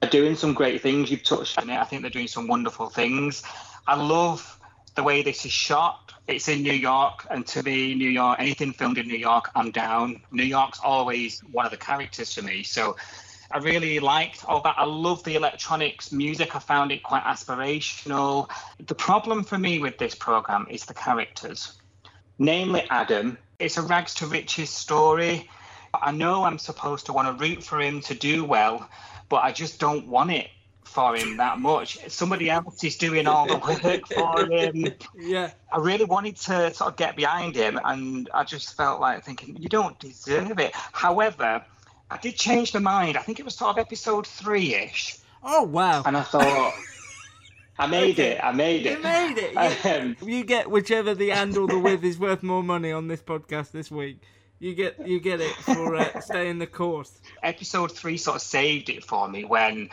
[0.01, 1.11] are doing some great things.
[1.11, 1.77] You've touched on it.
[1.77, 3.43] I think they're doing some wonderful things.
[3.87, 4.59] I love
[4.95, 6.13] the way this is shot.
[6.27, 9.71] It's in New York, and to me, New York, anything filmed in New York, I'm
[9.71, 10.21] down.
[10.31, 12.63] New York's always one of the characters for me.
[12.63, 12.95] So
[13.53, 14.75] I really liked all that.
[14.77, 16.55] I love the electronics music.
[16.55, 18.49] I found it quite aspirational.
[18.85, 21.73] The problem for me with this program is the characters,
[22.39, 23.37] namely Adam.
[23.59, 25.49] It's a rags to riches story.
[25.93, 28.89] I know I'm supposed to want to root for him to do well,
[29.29, 30.49] but I just don't want it
[30.83, 31.97] for him that much.
[32.09, 34.93] Somebody else is doing all the work for him.
[35.17, 35.51] Yeah.
[35.71, 39.57] I really wanted to sort of get behind him, and I just felt like thinking,
[39.57, 40.73] you don't deserve it.
[40.73, 41.63] However,
[42.11, 43.17] I did change my mind.
[43.17, 45.17] I think it was sort of episode three ish.
[45.43, 46.03] Oh, wow.
[46.05, 46.73] And I thought,
[47.79, 48.33] I made Okay.
[48.33, 48.43] it.
[48.43, 48.97] I made it.
[48.97, 49.85] You made it.
[49.85, 53.21] Um, You, get whichever the and or the with is worth more money on this
[53.21, 54.21] podcast this week.
[54.59, 57.11] You get you get it for uh, staying the course.
[57.41, 59.89] episode three sort of saved it for me when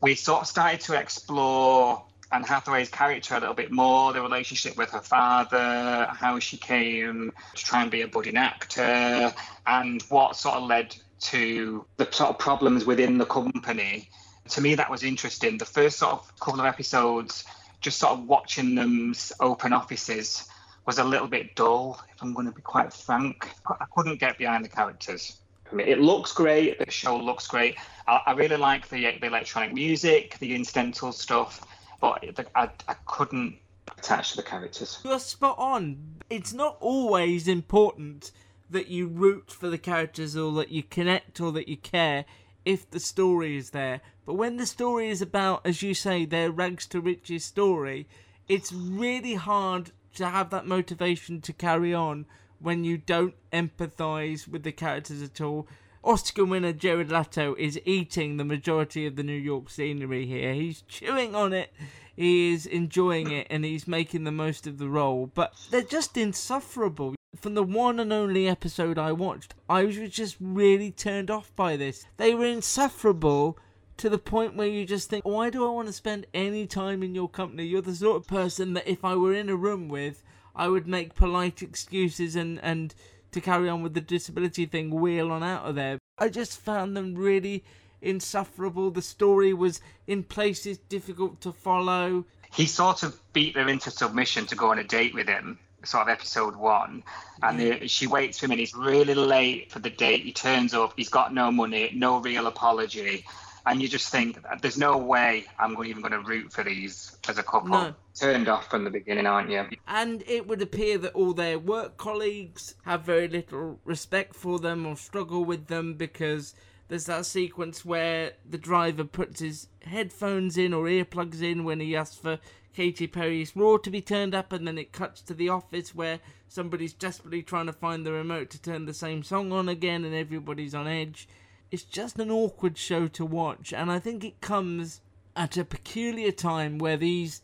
[0.00, 4.76] we sort of started to explore Anne Hathaway's character a little bit more, the relationship
[4.76, 9.34] with her father, how she came to try and be a budding actor,
[9.66, 14.08] and what sort of led to the sort of problems within the company.
[14.50, 15.58] To me, that was interesting.
[15.58, 17.44] The first sort of couple of episodes,
[17.80, 20.48] just sort of watching them open offices,
[20.84, 23.48] was a little bit dull, if I'm going to be quite frank.
[23.66, 25.38] I couldn't get behind the characters.
[25.70, 26.78] I mean, it looks great.
[26.78, 27.76] The show looks great.
[28.06, 31.64] I, really like the, the electronic music, the incidental stuff,
[32.00, 32.22] but
[32.54, 33.56] I, I couldn't
[33.96, 34.98] attach to the characters.
[35.04, 36.16] You're spot on.
[36.28, 38.32] It's not always important
[38.72, 42.24] that you root for the characters or that you connect or that you care
[42.64, 44.00] if the story is there.
[44.24, 48.08] But when the story is about, as you say, their rags to riches story,
[48.48, 52.26] it's really hard to have that motivation to carry on
[52.60, 55.66] when you don't empathise with the characters at all.
[56.04, 60.52] Oscar winner Jared Leto is eating the majority of the New York scenery here.
[60.52, 61.72] He's chewing on it,
[62.14, 65.30] he is enjoying it, and he's making the most of the role.
[65.32, 67.14] But they're just insufferable.
[67.40, 71.76] From the one and only episode I watched, I was just really turned off by
[71.76, 72.04] this.
[72.18, 73.58] They were insufferable
[73.96, 77.02] to the point where you just think, why do I want to spend any time
[77.02, 77.64] in your company?
[77.64, 80.22] You're the sort of person that if I were in a room with,
[80.54, 82.94] I would make polite excuses and, and
[83.32, 85.98] to carry on with the disability thing, wheel on out of there.
[86.18, 87.64] I just found them really
[88.02, 88.90] insufferable.
[88.90, 92.26] The story was in places difficult to follow.
[92.52, 96.02] He sort of beat them into submission to go on a date with him, sort
[96.02, 97.02] of episode one.
[97.42, 100.24] And the, she waits for him and he's really late for the date.
[100.24, 103.24] He turns up, he's got no money, no real apology.
[103.64, 107.38] And you just think, there's no way I'm even going to root for these as
[107.38, 107.68] a couple.
[107.68, 107.94] No.
[108.14, 109.66] Turned off from the beginning, aren't you?
[109.86, 114.84] And it would appear that all their work colleagues have very little respect for them
[114.84, 116.54] or struggle with them because
[116.92, 121.96] there's that sequence where the driver puts his headphones in or earplugs in when he
[121.96, 122.38] asks for
[122.74, 126.20] Katy Perry's Roar to be turned up, and then it cuts to the office where
[126.48, 130.14] somebody's desperately trying to find the remote to turn the same song on again, and
[130.14, 131.26] everybody's on edge.
[131.70, 135.00] It's just an awkward show to watch, and I think it comes
[135.34, 137.40] at a peculiar time where these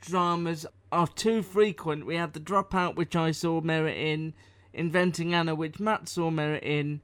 [0.00, 2.04] dramas are too frequent.
[2.04, 4.34] We had the dropout, which I saw merit in,
[4.74, 7.00] Inventing Anna, which Matt saw merit in,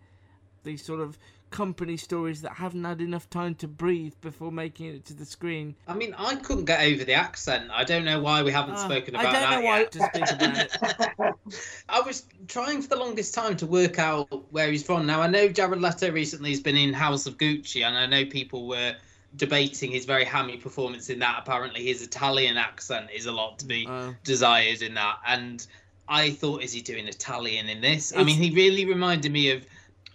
[0.65, 1.19] these sort of
[1.55, 5.73] company stories that haven't had enough time to breathe before making it to the screen.
[5.87, 7.71] I mean, I couldn't get over the accent.
[7.73, 9.93] I don't know why we haven't Ah, spoken I about don't that know why yet.
[9.93, 11.35] to speak about it.
[11.89, 15.07] I was trying for the longest time to work out where he's from.
[15.07, 18.27] Now I know Jared Leto recently has been in House of Gucci, and I know
[18.29, 18.97] people were
[19.37, 21.37] debating his very hammy performance in that.
[21.39, 24.13] Apparently, his Italian accent is a lot to be Oh.
[24.25, 25.19] desired in that.
[25.25, 25.65] And
[26.09, 28.13] I thought, is he doing Italian in this?
[28.15, 29.65] I mean, he really reminded me of.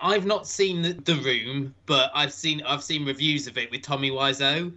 [0.01, 3.81] I've not seen the, the Room, but I've seen I've seen reviews of it with
[3.81, 4.71] Tommy Wiseau,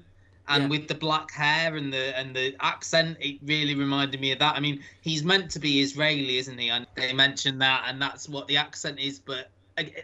[0.48, 0.68] and Yeah.
[0.68, 4.56] with the black hair and the and the accent, it really reminded me of that.
[4.56, 6.70] I mean, he's meant to be Israeli, isn't he?
[6.70, 9.18] And they mentioned that, and that's what the accent is.
[9.18, 9.50] But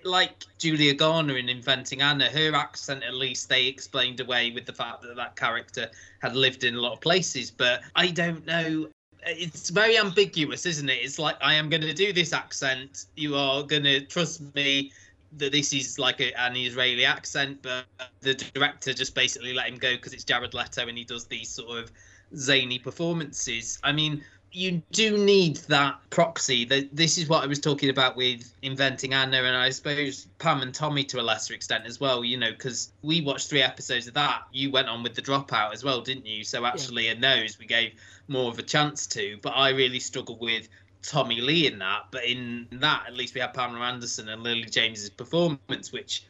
[0.05, 4.73] like Julia Garner in Inventing Anna, her accent at least they explained away with the
[4.73, 7.51] fact that that character had lived in a lot of places.
[7.51, 8.89] But I don't know.
[9.27, 10.99] It's very ambiguous, isn't it?
[11.03, 13.07] It's like I am going to do this accent.
[13.17, 14.93] You are going to trust me
[15.37, 17.85] that this is like a, an Israeli accent, but
[18.21, 21.49] the director just basically let him go because it's Jared Leto and he does these
[21.49, 21.93] sort of
[22.35, 23.79] zany performances.
[23.83, 26.65] I mean, you do need that proxy.
[26.65, 30.63] That this is what I was talking about with inventing Anna, and I suppose Pam
[30.63, 32.25] and Tommy to a lesser extent as well.
[32.25, 34.43] You know, because we watched three episodes of that.
[34.53, 36.45] You went on with the dropout as well, didn't you?
[36.45, 37.93] So actually, in those we gave
[38.27, 39.39] more of a chance to.
[39.43, 40.69] But I really struggle with
[41.09, 44.65] Tommy Lee in that, but in that at least we had Pamela Anderson and Lily
[44.65, 46.25] James's performance, which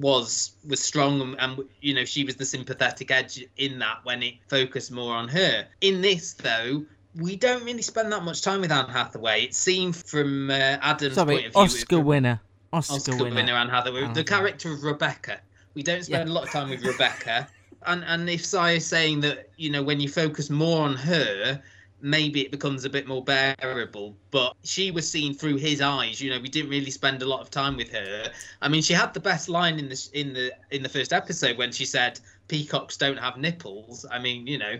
[0.00, 4.22] was was strong and, and you know she was the sympathetic edge in that when
[4.22, 5.66] it focused more on her.
[5.80, 9.44] In this though, we don't really spend that much time with Anne Hathaway.
[9.44, 12.40] It seemed from uh, Adam's Sorry, point of view, Oscar winner.
[12.72, 13.34] Oscar, Oscar winner.
[13.36, 15.40] winner Anne Hathaway, Anne the character of Rebecca.
[15.74, 16.32] We don't spend Yeah.
[16.32, 17.48] a lot of time with Rebecca.
[17.86, 21.62] And and if Si is saying that you know when you focus more on her,
[22.00, 24.16] maybe it becomes a bit more bearable.
[24.30, 26.20] But she was seen through his eyes.
[26.20, 28.30] You know, we didn't really spend a lot of time with her.
[28.62, 31.56] I mean, she had the best line in the in the in the first episode
[31.56, 34.78] when she said, "Peacocks don't have nipples." I mean, you know,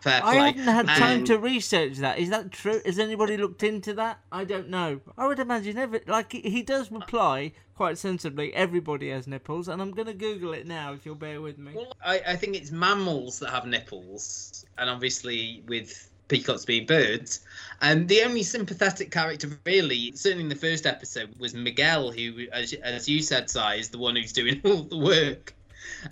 [0.00, 0.38] fair play.
[0.38, 2.18] I haven't had time to research that.
[2.18, 2.80] Is that true?
[2.84, 4.20] Has anybody looked into that?
[4.32, 5.00] I don't know.
[5.16, 8.54] I would imagine every like he- does reply quite sensibly.
[8.54, 11.72] Everybody has nipples, and I'm gonna Google it now if you'll bear with me.
[11.74, 17.40] Well, I, I think it's mammals that have nipples, and obviously with peacocks being birds.
[17.82, 22.72] And the only sympathetic character, really, certainly in the first episode, was Miguel, who, as,
[22.72, 25.54] as you said, Si, is the one who's doing all the work.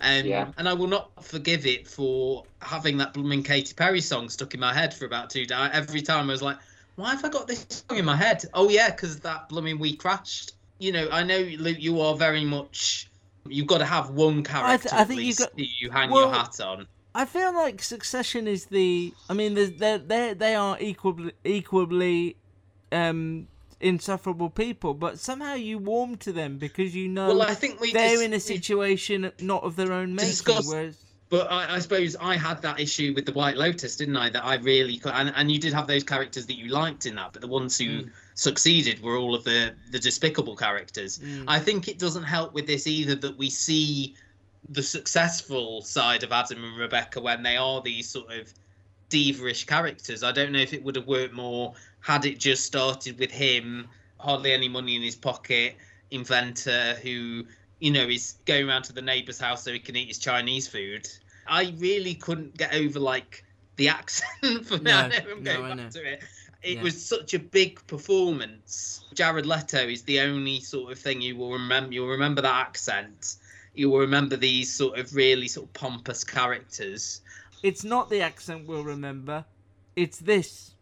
[0.01, 0.51] Um, Yeah.
[0.57, 4.59] And I will not forgive it for having that blooming Katy Perry song stuck in
[4.59, 5.69] my head for about two days.
[5.73, 6.57] Every time I was like,
[6.95, 8.45] why have I got this song in my head?
[8.53, 10.53] Oh, yeah, because that blooming WeCrashed.
[10.79, 13.09] You know, I know, Luke, you are very much.
[13.47, 16.27] You've got to have one character I at think you least got- you hang well,
[16.27, 16.87] your hat on.
[17.15, 19.13] I feel like Succession is the.
[19.29, 22.35] I mean, they they are equally equally
[22.91, 23.47] um,
[23.79, 27.93] insufferable people, but somehow you warm to them because you know Well, I think we
[27.93, 30.29] they're dis- in a situation not of their own making.
[30.31, 30.97] discussed- Whereas
[31.29, 34.29] But I, I suppose I had that issue with the White Lotus, didn't I?
[34.29, 37.15] That I really could, and, and you did have those characters that you liked in
[37.15, 38.09] that, but the ones who Mm.
[38.35, 41.19] succeeded were all of the the despicable characters.
[41.19, 41.45] Mm.
[41.47, 44.15] I think it doesn't help with this either that we see
[44.69, 48.51] the successful side of Adam and Rebecca when they are these sort of
[49.09, 50.23] diva-ish characters.
[50.23, 53.87] I don't know if it would have worked more had it just started with him,
[54.19, 55.75] hardly any money in his pocket,
[56.11, 57.43] inventor who,
[57.79, 60.67] you know, is going around to the neighbour's house so he can eat his Chinese
[60.67, 61.07] food.
[61.47, 63.43] I really couldn't get over like
[63.75, 65.09] the accent for No, now.
[65.31, 66.23] I'm no, going I back to it.
[66.63, 66.83] It Yeah.
[66.83, 69.03] was such a big performance.
[69.13, 71.93] Jared Leto is the only sort of thing you will remember.
[71.93, 73.35] You'll remember that accent.
[73.75, 77.21] You will remember these sort of really sort of pompous characters.
[77.63, 79.45] it's not the accent we'll remember.
[79.95, 80.75] It's this.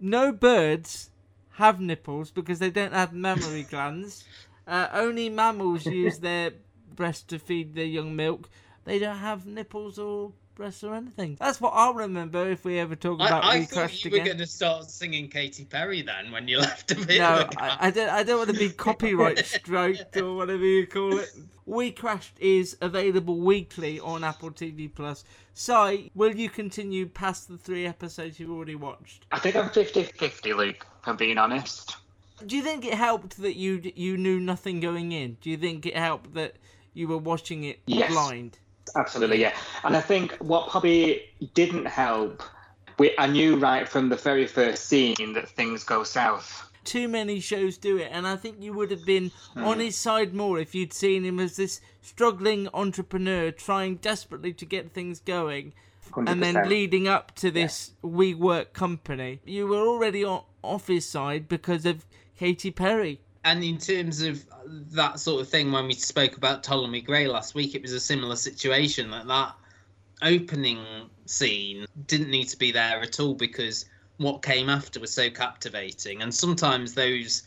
[0.00, 1.10] No birds
[1.52, 4.24] have nipples because they don't have mammary glands.
[4.66, 6.52] Uh, only mammals use their
[6.94, 8.48] breasts to feed their young milk.
[8.84, 11.36] They don't have nipples or breasts or anything.
[11.38, 14.10] That's what I'll remember if we ever talk about I, I We thought Crashed you
[14.10, 14.26] were again.
[14.26, 17.18] going to start singing Katy Perry then when you left a bit.
[17.18, 17.50] No, ago.
[17.58, 18.08] I, I don't.
[18.08, 21.28] I don't want to be copyright stroked or whatever you call it.
[21.68, 25.24] WeCrashed is available weekly on Apple TV Plus.
[25.54, 29.26] Si, will you continue past the three episodes you've already watched?
[29.32, 30.86] I think I'm 50-50, Luke.
[31.02, 31.96] If I'm being honest.
[32.46, 35.38] Do you think it helped that you you knew nothing going in?
[35.40, 36.56] Do you think it helped that
[36.94, 38.10] you were watching it Yes.
[38.12, 38.58] blind?
[38.94, 39.54] Absolutely, yeah.
[39.84, 41.22] And I think what probably
[41.54, 42.42] didn't help,
[42.98, 46.70] we, I knew right from the very first scene that things go south.
[46.84, 49.64] Too many shows do it, and I think you would have been hmm.
[49.64, 54.64] on his side more if you'd seen him as this struggling entrepreneur trying desperately to
[54.64, 55.72] get things going,
[56.16, 59.40] and then leading up to this WeWork company.
[59.44, 62.06] You were already on, off his side because of
[62.38, 63.20] Katy Perry.
[63.46, 64.44] And in terms of
[64.90, 68.00] that sort of thing, when we spoke about Ptolemy Gray last week, it was a
[68.00, 69.08] similar situation.
[69.12, 69.54] That that
[70.20, 70.84] opening
[71.26, 73.84] scene didn't need to be there at all because
[74.16, 76.22] what came after was so captivating.
[76.22, 77.44] And sometimes those,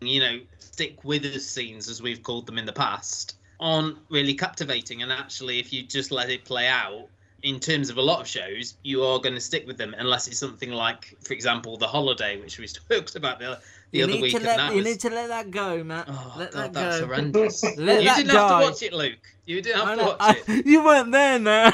[0.00, 4.32] you know, stick with us scenes, as we've called them in the past, aren't really
[4.32, 5.02] captivating.
[5.02, 7.08] And actually, if you just let it play out,
[7.42, 10.28] in terms of a lot of shows, you are going to stick with them unless
[10.28, 13.58] it's something like, for example, The Holiday, which we talked about the,
[13.90, 14.30] the you other week.
[14.30, 16.06] to and let that you was- need to let that go, Matt.
[16.08, 17.06] Oh, let God, that that's go.
[17.06, 17.62] horrendous.
[17.76, 19.18] Let you that didn't have to watch it, Luke.
[19.46, 20.66] You didn't have I to know- watch I- it.
[20.72, 21.72] you weren't there, man.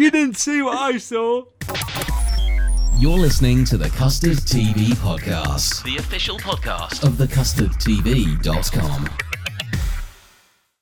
[0.00, 1.44] you didn't see what I saw.
[2.98, 9.08] You're listening to the Custard TV Podcast, the official podcast of thecustardtv.com.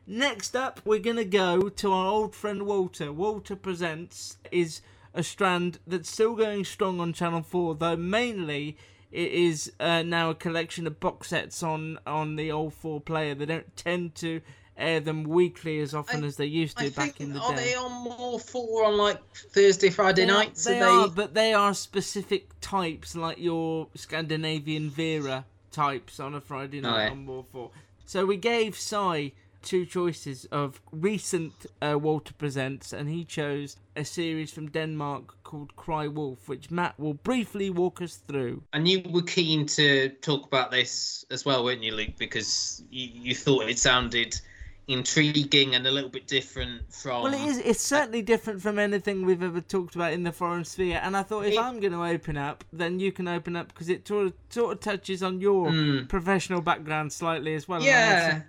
[0.06, 3.10] Next up, we're going to go to our old friend Walter.
[3.12, 4.82] Walter Presents is
[5.14, 8.76] a strand that's still going strong on Channel 4, though mainly
[9.10, 13.34] it is uh, now a collection of box sets on, on the All 4 player.
[13.34, 14.42] They don't tend to
[14.76, 17.54] air them weekly as often as they used to I back think, in the are
[17.54, 17.62] day.
[17.62, 20.64] Are they on more four on like Thursday, Friday They are- nights?
[20.64, 21.14] They are they?
[21.14, 27.12] but they are specific types, like your Scandinavian Vera types on a Friday night Right.
[27.12, 27.70] on More 4.
[28.04, 29.32] So we gave Si
[29.64, 31.52] two choices of recent
[31.82, 36.98] uh, Walter Presents, and he chose a series from Denmark called Cry Wolf, which Matt
[36.98, 38.62] will briefly walk us through.
[38.72, 42.16] And you were keen to talk about this as well, weren't you, Luke?
[42.18, 44.40] Because you, you thought it sounded
[44.86, 47.22] intriguing and a little bit different from.
[47.22, 47.58] Well, it is.
[47.58, 51.00] It's certainly different from anything we've ever talked about in the foreign sphere.
[51.02, 53.68] And I thought if It- I'm going to open up, then you can open up
[53.68, 56.08] because it sort of, sort of touches on your Mm.
[56.08, 57.80] professional background slightly as well.
[57.80, 58.42] and I had Yeah.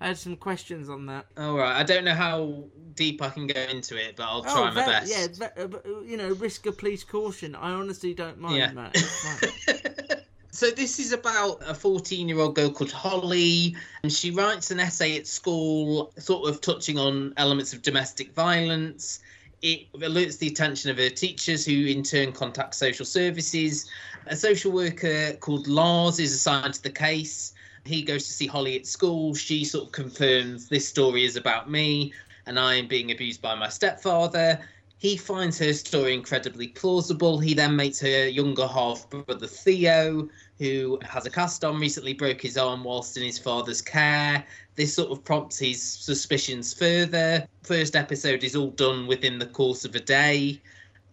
[0.00, 1.26] I had some questions on that.
[1.36, 1.76] All right.
[1.76, 4.90] I don't know how deep I can go into it, but I'll try my ve-
[4.90, 5.10] best.
[5.10, 7.54] Yeah, ve- uh, but, uh, you know, risk of police caution.
[7.54, 8.90] I honestly don't mind, Yeah.
[8.92, 9.78] Fine.
[10.50, 15.28] So this is about a 14-year-old girl called Holly, and she writes an essay at
[15.28, 19.20] school, sort of touching on elements of domestic violence.
[19.62, 23.88] It alerts the attention of her teachers, who in turn contact social services.
[24.26, 27.52] A social worker called Lars is assigned to the case.
[27.88, 29.34] He goes to see Holly at school.
[29.34, 32.12] She sort of confirms this story is about me,
[32.44, 34.60] and I am being abused by my stepfather.
[34.98, 37.38] He finds her story incredibly plausible.
[37.38, 40.28] He then meets her younger half brother Theo,
[40.58, 44.44] who has a cast on, recently broke his arm whilst in his father's care.
[44.74, 47.48] This sort of prompts his suspicions further.
[47.62, 50.60] First episode is all done within the course of a day.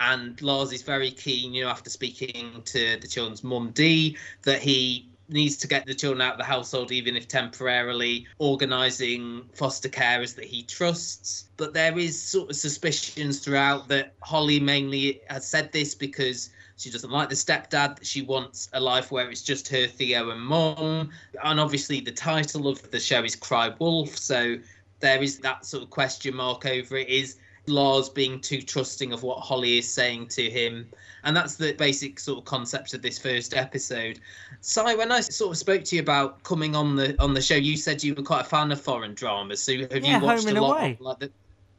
[0.02, 4.62] And Lars is very keen, you know, after speaking to the children's mum Dee, that
[4.62, 9.90] he needs to get the children out of the household, even if temporarily, organising foster
[9.90, 11.46] carers that he trusts.
[11.58, 16.90] But there is sort of suspicions throughout that Holly mainly has said this because she
[16.90, 18.00] doesn't like the stepdad.
[18.04, 21.10] She wants a life where it's just her, Theo, and mom.
[21.44, 24.18] And obviously, the title of the show is Cry Wolf.
[24.18, 24.58] So
[25.00, 27.08] there is that sort of question mark over it.
[27.08, 27.38] Is
[27.68, 30.88] Lars being too trusting of what Holly is saying to him?
[31.24, 34.20] And that's the basic sort of concept of this first episode.
[34.62, 37.56] Si, when I sort of spoke to you about coming on the on the show,
[37.56, 39.62] you said you were quite a fan of foreign dramas.
[39.62, 40.78] So have Yeah, you watched Home a lot?
[40.80, 40.92] Away.
[40.94, 41.32] Of, like the,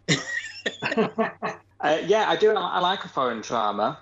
[1.80, 2.52] Uh, yeah, I do.
[2.56, 3.98] I like a foreign drama.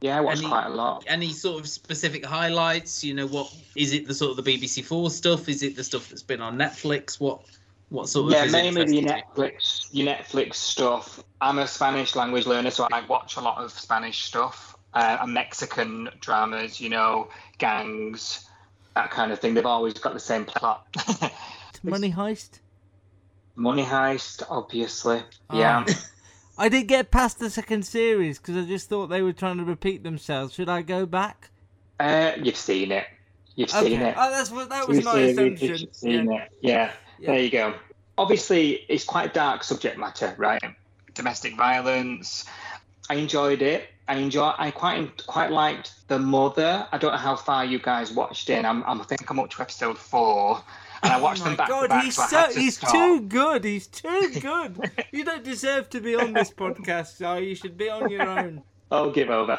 [0.00, 1.04] Yeah, I watch Any- quite a lot.
[1.06, 3.04] any sort of specific highlights?
[3.04, 4.08] You know, what is it?
[4.08, 5.48] The sort of the BBC Four stuff?
[5.48, 7.20] Is it the stuff that's been on Netflix?
[7.20, 7.42] What
[7.90, 8.32] what sort of?
[8.32, 9.22] Yeah, mainly the interesting to you?
[9.52, 11.22] Netflix, your Netflix stuff.
[11.40, 15.32] I'm a Spanish language learner, so I watch a lot of Spanish stuff uh, and
[15.34, 16.80] Mexican dramas.
[16.80, 17.28] You know,
[17.58, 18.46] gangs,
[18.94, 19.54] that kind of thing.
[19.54, 20.86] They've always got the same plot.
[21.82, 22.58] Money Heist.
[23.54, 25.20] Money heist, obviously.
[25.50, 25.84] Ah.
[25.86, 25.94] Yeah.
[26.58, 29.64] I did get past the second series because I just thought they were trying to
[29.64, 30.54] repeat themselves.
[30.54, 31.50] Should I go back?
[32.00, 33.06] Uh, you've seen it.
[33.54, 33.90] You've Okay.
[33.90, 34.14] seen it.
[34.18, 35.76] Oh, that's what that was Two my series, assumption.
[35.78, 36.42] You've seen Yeah.
[36.42, 36.50] it.
[36.60, 36.92] Yeah.
[37.18, 37.32] Yeah.
[37.32, 37.74] There you go.
[38.16, 40.62] Obviously, it's quite dark subject matter, right?
[41.14, 42.44] Domestic violence.
[43.10, 43.88] I enjoyed it.
[44.08, 44.52] I enjoy.
[44.56, 46.86] I quite quite liked the mother.
[46.90, 48.64] I don't know how far you guys watched in.
[48.64, 50.62] I'm, I'm I think I'm up to episode four,
[51.02, 52.04] and I oh watched oh them back God, to back.
[52.04, 52.90] he's so so to he's stop.
[52.92, 53.64] too good.
[53.64, 54.90] He's too good.
[55.12, 58.62] you don't deserve to be on this podcast, so you should be on your own.
[58.90, 59.58] I'll give over.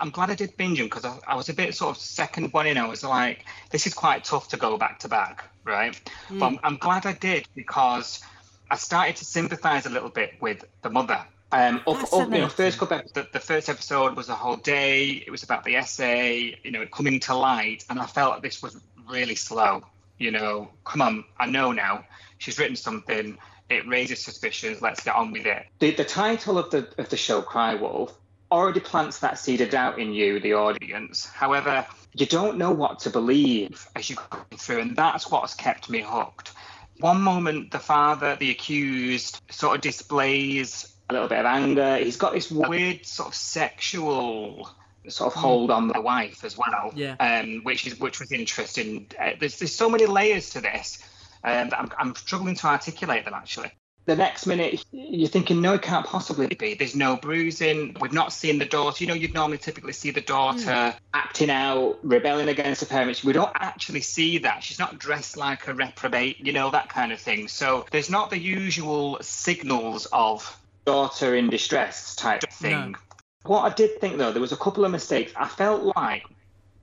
[0.00, 2.52] I'm glad I did binge them because I, I was a bit sort of second
[2.52, 2.78] one in.
[2.78, 6.00] I was like, this is quite tough to go back to back, right?
[6.30, 8.22] But I'm, I'm glad I did because
[8.70, 11.24] I started to sympathise a little bit with the mother.
[11.52, 14.56] Um, up, up, you know, first couple ep- the, the first episode was a whole
[14.56, 15.22] day.
[15.24, 18.80] It was about the essay, you know, coming to light, and I felt this was
[19.08, 19.82] really slow.
[20.18, 22.04] You know, come on, I know now.
[22.38, 23.38] She's written something.
[23.70, 24.82] It raises suspicions.
[24.82, 25.66] Let's get on with it.
[25.78, 28.12] The, the title of the of the show, Cry Wolf,
[28.54, 31.26] already plants that seed of doubt in you, the audience.
[31.26, 35.90] However, you don't know what to believe as you go through, and that's what's kept
[35.90, 36.52] me hooked.
[37.00, 41.98] One moment, the father, the accused, sort of displays a little bit of anger.
[41.98, 44.70] He's got this weird sort of sexual
[45.08, 47.16] sort of hold on the wife as well, Yeah.
[47.20, 49.08] um, which is which was interesting.
[49.20, 50.98] Uh, there's there's so many layers to this
[51.44, 53.70] um, I'm, I'm struggling to articulate them actually.
[54.06, 56.74] The next minute, you're thinking, no, it can't possibly be.
[56.74, 57.96] There's no bruising.
[58.00, 59.02] We've not seen the daughter.
[59.02, 60.98] You know, you'd normally typically see the daughter hmm.
[61.14, 63.24] acting out, rebelling against her parents.
[63.24, 64.62] We don't actually see that.
[64.62, 67.48] She's not dressed like a reprobate, you know, that kind of thing.
[67.48, 72.96] So there's not the usual signals of daughter in distress type thing.
[73.44, 75.32] What I did think, though, there was a couple of mistakes.
[75.34, 76.24] I felt like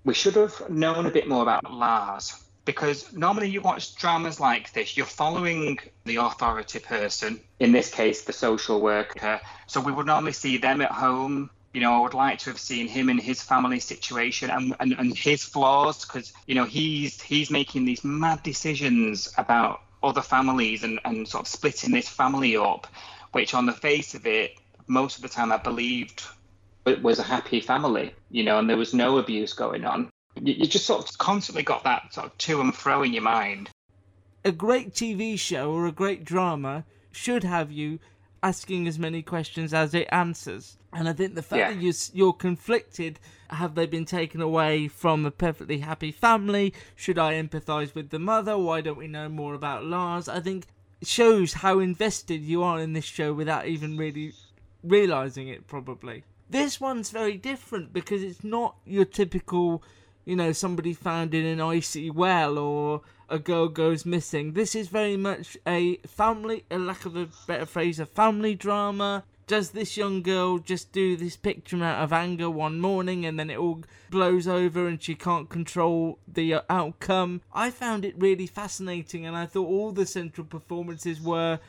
[0.03, 2.33] we should have known a bit more about Lars
[2.65, 8.23] because normally you watch dramas like this, you're following the authority person, in this case,
[8.23, 9.41] the social worker.
[9.67, 11.49] So we would normally see them at home.
[11.73, 14.93] You know, I would like to have seen him in his family situation and, and,
[14.93, 20.83] and his flaws because, you know, he's he's making these mad decisions about other families
[20.83, 22.87] and, and sort of splitting this family up,
[23.31, 24.51] which on the face of it,
[24.87, 26.23] most of the time I believed
[26.85, 30.10] it was a happy family, you know, and there was no abuse going on.
[30.41, 33.23] You, you just sort of constantly got that sort of to and fro in your
[33.23, 33.69] mind.
[34.43, 37.99] a great TV show or a great drama should have you
[38.41, 40.77] asking as many questions as it answers.
[40.91, 41.71] And I think the fact Yeah.
[41.73, 43.19] that you're, you're conflicted
[43.51, 46.73] have they been taken away from a perfectly happy family?
[46.95, 48.57] Should I empathise with the mother?
[48.57, 50.27] Why don't we know more about Lars?
[50.27, 50.65] I think
[51.01, 54.33] it shows how invested you are in this show without even really
[54.83, 56.23] realizing it, probably.
[56.49, 59.83] This one's very different because it's not your typical,
[60.25, 64.53] you know, somebody found in an icy well or a girl goes missing.
[64.53, 69.23] This is very much a family, a lack of a better phrase, a family drama.
[69.47, 73.49] Does this young girl just do this picture out of anger one morning and then
[73.49, 77.41] it all blows over and she can't control the uh, outcome?
[77.53, 81.59] I found it really fascinating and I thought all the central performances were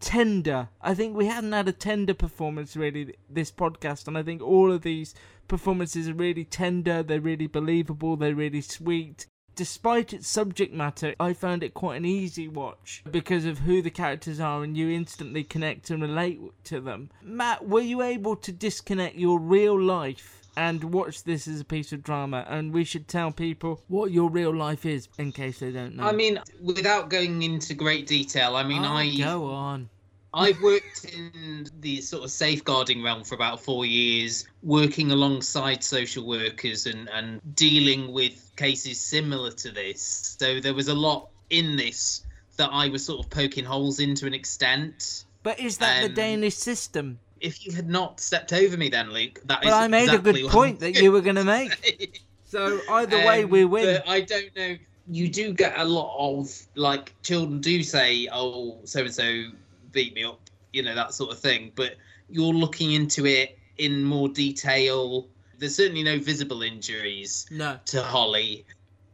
[0.00, 0.68] tender.
[0.80, 4.72] I think we hadn't had a tender performance really this podcast, and I think all
[4.72, 5.14] of these
[5.48, 7.02] performances are really tender.
[7.02, 8.16] They're really believable.
[8.16, 9.26] They're really sweet.
[9.54, 13.90] Despite its subject matter, I found it quite an easy watch because of who the
[13.90, 17.08] characters are, and you instantly connect and relate to them.
[17.22, 20.35] Matt, were you able to disconnect your real life?
[20.56, 24.30] And watch this as a piece of drama, and we should tell people what your
[24.30, 26.04] real life is in case they don't know.
[26.04, 29.90] I mean, without going into great detail, I mean, Oh, I go on.
[30.32, 36.26] I've worked in the sort of safeguarding realm for about four years, working alongside social
[36.26, 40.36] workers and, and dealing with cases similar to this.
[40.38, 42.22] So there was a lot in this
[42.56, 45.24] that I was sort of poking holes in to an extent.
[45.42, 47.18] But is that the Um, Danish system?
[47.46, 50.40] If you had not stepped over me then, Luke, that is But I made exactly
[50.40, 52.20] a good point that you were going to make.
[52.48, 54.00] So either way, Um, we win.
[54.06, 54.76] I don't know.
[55.08, 59.50] You do get a lot of like children do say, "Oh, so and so
[59.90, 60.40] beat me up,"
[60.72, 61.72] you know that sort of thing.
[61.74, 61.96] But
[62.28, 65.28] you're looking into it in more detail.
[65.58, 67.80] There's certainly no visible injuries No.
[67.86, 68.64] to Holly,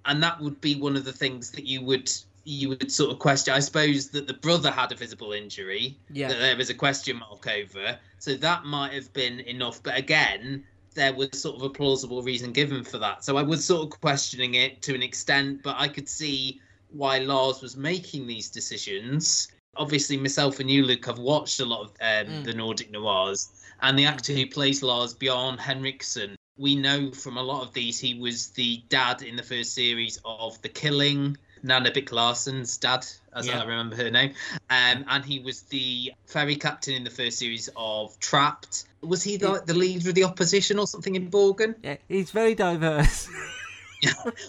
[0.05, 2.13] and that would be one of the things that you would
[2.45, 3.55] you would sort of question.
[3.55, 6.29] I suppose that the brother had a visible injury Yeah.
[6.29, 9.83] that there was a question mark over, so that might have been enough.
[9.83, 10.65] But again,
[10.95, 13.25] there was sort of a plausible reason given for that.
[13.25, 17.19] So I was sort of questioning it to an extent, but I could see why
[17.19, 19.49] Lars was making these decisions.
[19.77, 22.45] Obviously, myself and you, Luke, have watched a lot of um, Mm.
[22.45, 23.49] the Nordic noirs,
[23.81, 27.99] and the actor who plays Lars, Bjorn Henriksen, we know from a lot of these
[27.99, 33.07] he was the dad in the first series of The Killing, Nanna Birk Larsen's dad,
[33.35, 33.61] as Yeah.
[33.61, 34.35] I remember her name,
[34.71, 38.85] um, and he was the ferry captain in the first series of Trapped.
[39.01, 41.75] Was he like the leader of the opposition or something in Borgen?
[41.83, 43.29] Yeah, he's very diverse.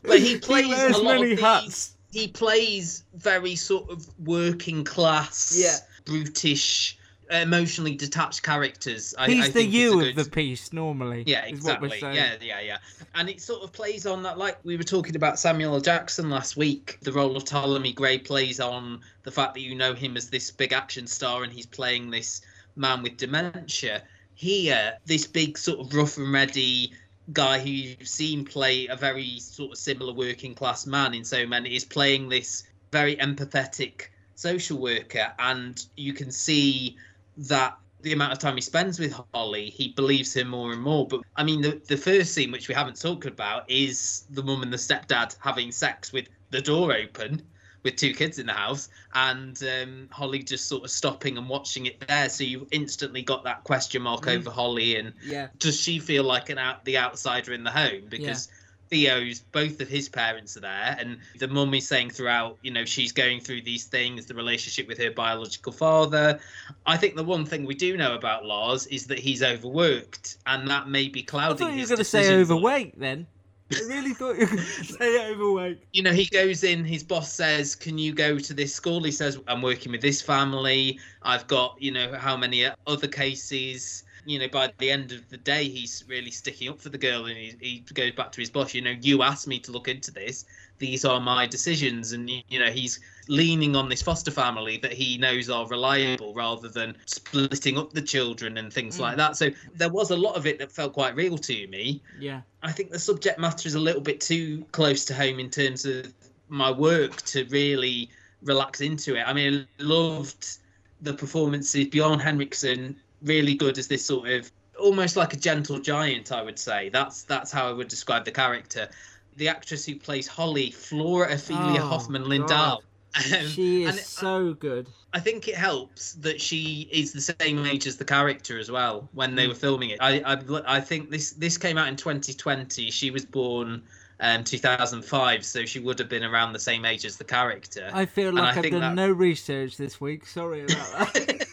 [0.03, 1.39] But he plays wears a lot of these.
[1.39, 1.95] hats.
[2.11, 5.77] He plays very sort of working class, Yeah.
[6.05, 6.97] brutish,
[7.33, 9.13] emotionally detached characters.
[9.17, 11.23] I, he's I the think you a of the piece normally.
[11.25, 12.15] Yeah, is what we're exactly.
[12.15, 12.77] Yeah, yeah, yeah.
[13.15, 16.57] And it sort of plays on that, like we were talking about Samuel Jackson last
[16.57, 16.97] week.
[17.01, 20.51] The role of Ptolemy Gray plays on the fact that you know him as this
[20.51, 22.41] big action star and he's playing this
[22.75, 24.03] man with dementia.
[24.35, 26.93] Here, this big sort of rough and ready
[27.31, 31.45] guy who you've seen play a very sort of similar working class man in so
[31.45, 36.97] many is playing this very empathetic social worker and you can see
[37.37, 41.07] that the amount of time he spends with Holly, he believes her more and more.
[41.07, 44.61] But I mean, the, the first scene, which we haven't talked about, is the mum
[44.61, 47.41] and the stepdad having sex with the door open,
[47.83, 51.85] with two kids in the house, and um, Holly just sort of stopping and watching
[51.85, 52.29] it there.
[52.29, 54.37] So you instantly got that question mark Mm.
[54.37, 55.47] over Holly, and Yeah.
[55.57, 58.49] does she feel like an out the outsider in the home because
[58.93, 62.85] Theo's both of his parents are there, and the mum is saying throughout, you know,
[62.85, 66.39] she's going through these things, the relationship with her biological father.
[66.85, 70.67] I think the one thing we do know about Lars is that he's overworked, and
[70.67, 71.65] that may be clouding.
[71.65, 73.25] I thought you were going to say overweight then.
[73.73, 75.83] I really thought you were going to say overweight.
[75.91, 79.01] you know, he goes in, his boss says, Can you go to this school?
[79.01, 80.99] He says, I'm working with this family.
[81.23, 84.03] I've got, you know, how many other cases.
[84.25, 87.25] You know, by the end of the day, he's really sticking up for the girl
[87.25, 89.87] and he, he goes back to his boss, you know, you asked me to look
[89.87, 90.45] into this.
[90.79, 92.13] These are my decisions.
[92.13, 96.69] And, you know, he's leaning on this foster family that he knows are reliable rather
[96.69, 99.01] than splitting up the children and things Mm.
[99.01, 99.37] like that.
[99.37, 102.01] So there was a lot of it that felt quite real to me.
[102.19, 102.41] Yeah.
[102.61, 105.85] I think the subject matter is a little bit too close to home in terms
[105.85, 106.13] of
[106.49, 108.09] my work to really
[108.41, 109.23] relax into it.
[109.25, 110.59] I mean, I loved
[111.01, 111.87] the performances.
[111.87, 116.59] Bjorn Henriksen, really good as this sort of almost like a gentle giant, I would
[116.59, 116.89] say.
[116.89, 118.89] That's that's how I would describe the character.
[119.37, 122.25] The actress who plays Holly, Flora Ofelia Oh, Hofman.
[122.25, 122.79] Lindahl.
[123.15, 124.87] Um, She is so good.
[125.13, 129.07] I think it helps that she is the same age as the character as well
[129.13, 129.49] when they Mm.
[129.49, 129.99] were filming it.
[130.01, 132.89] I, I I think this this came out in 2020.
[132.89, 133.83] She was born
[134.19, 137.87] um, 2005, so she would have been around the same age as the character.
[137.93, 140.25] I feel like I I've done that- no research this week.
[140.25, 141.45] Sorry about that.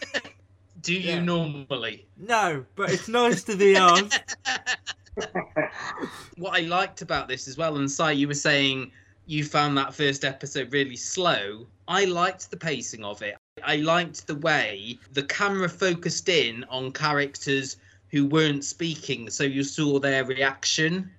[0.81, 1.19] Do you Yeah.
[1.21, 2.05] normally?
[2.17, 4.35] no, but it's nice to be asked.
[6.37, 8.91] What I liked about this as well, and Si, you were saying
[9.27, 11.67] you found that first episode really slow.
[11.87, 13.37] I liked the pacing of it.
[13.63, 17.77] I liked the way the camera focused in on characters
[18.09, 21.11] who weren't speaking, so you saw their reaction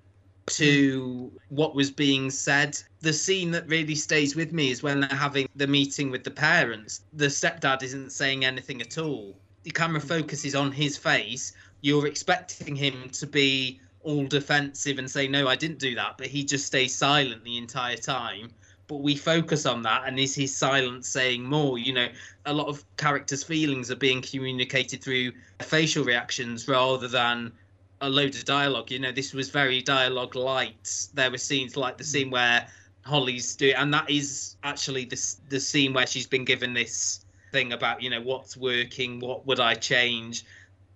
[0.46, 2.76] to what was being said.
[3.00, 6.30] The scene that really stays with me is when they're having the meeting with the
[6.30, 7.02] parents.
[7.12, 9.36] The stepdad isn't saying anything at all.
[9.64, 11.52] The camera focuses on his face.
[11.80, 16.18] You're expecting him to be all defensive and say, No, I didn't do that.
[16.18, 18.50] But he just stays silent the entire time.
[18.88, 21.78] But we focus on that, and is his silence saying more?
[21.78, 22.08] You know,
[22.44, 27.52] a lot of characters' feelings are being communicated through facial reactions rather than
[28.00, 28.90] a load of dialogue.
[28.90, 31.06] You know, this was very dialogue light.
[31.14, 32.32] There were scenes like the scene mm.
[32.32, 32.66] where
[33.02, 37.72] Holly's doing, and that is actually the the scene where she's been given this thing
[37.72, 40.44] about you know what's working, what would I change.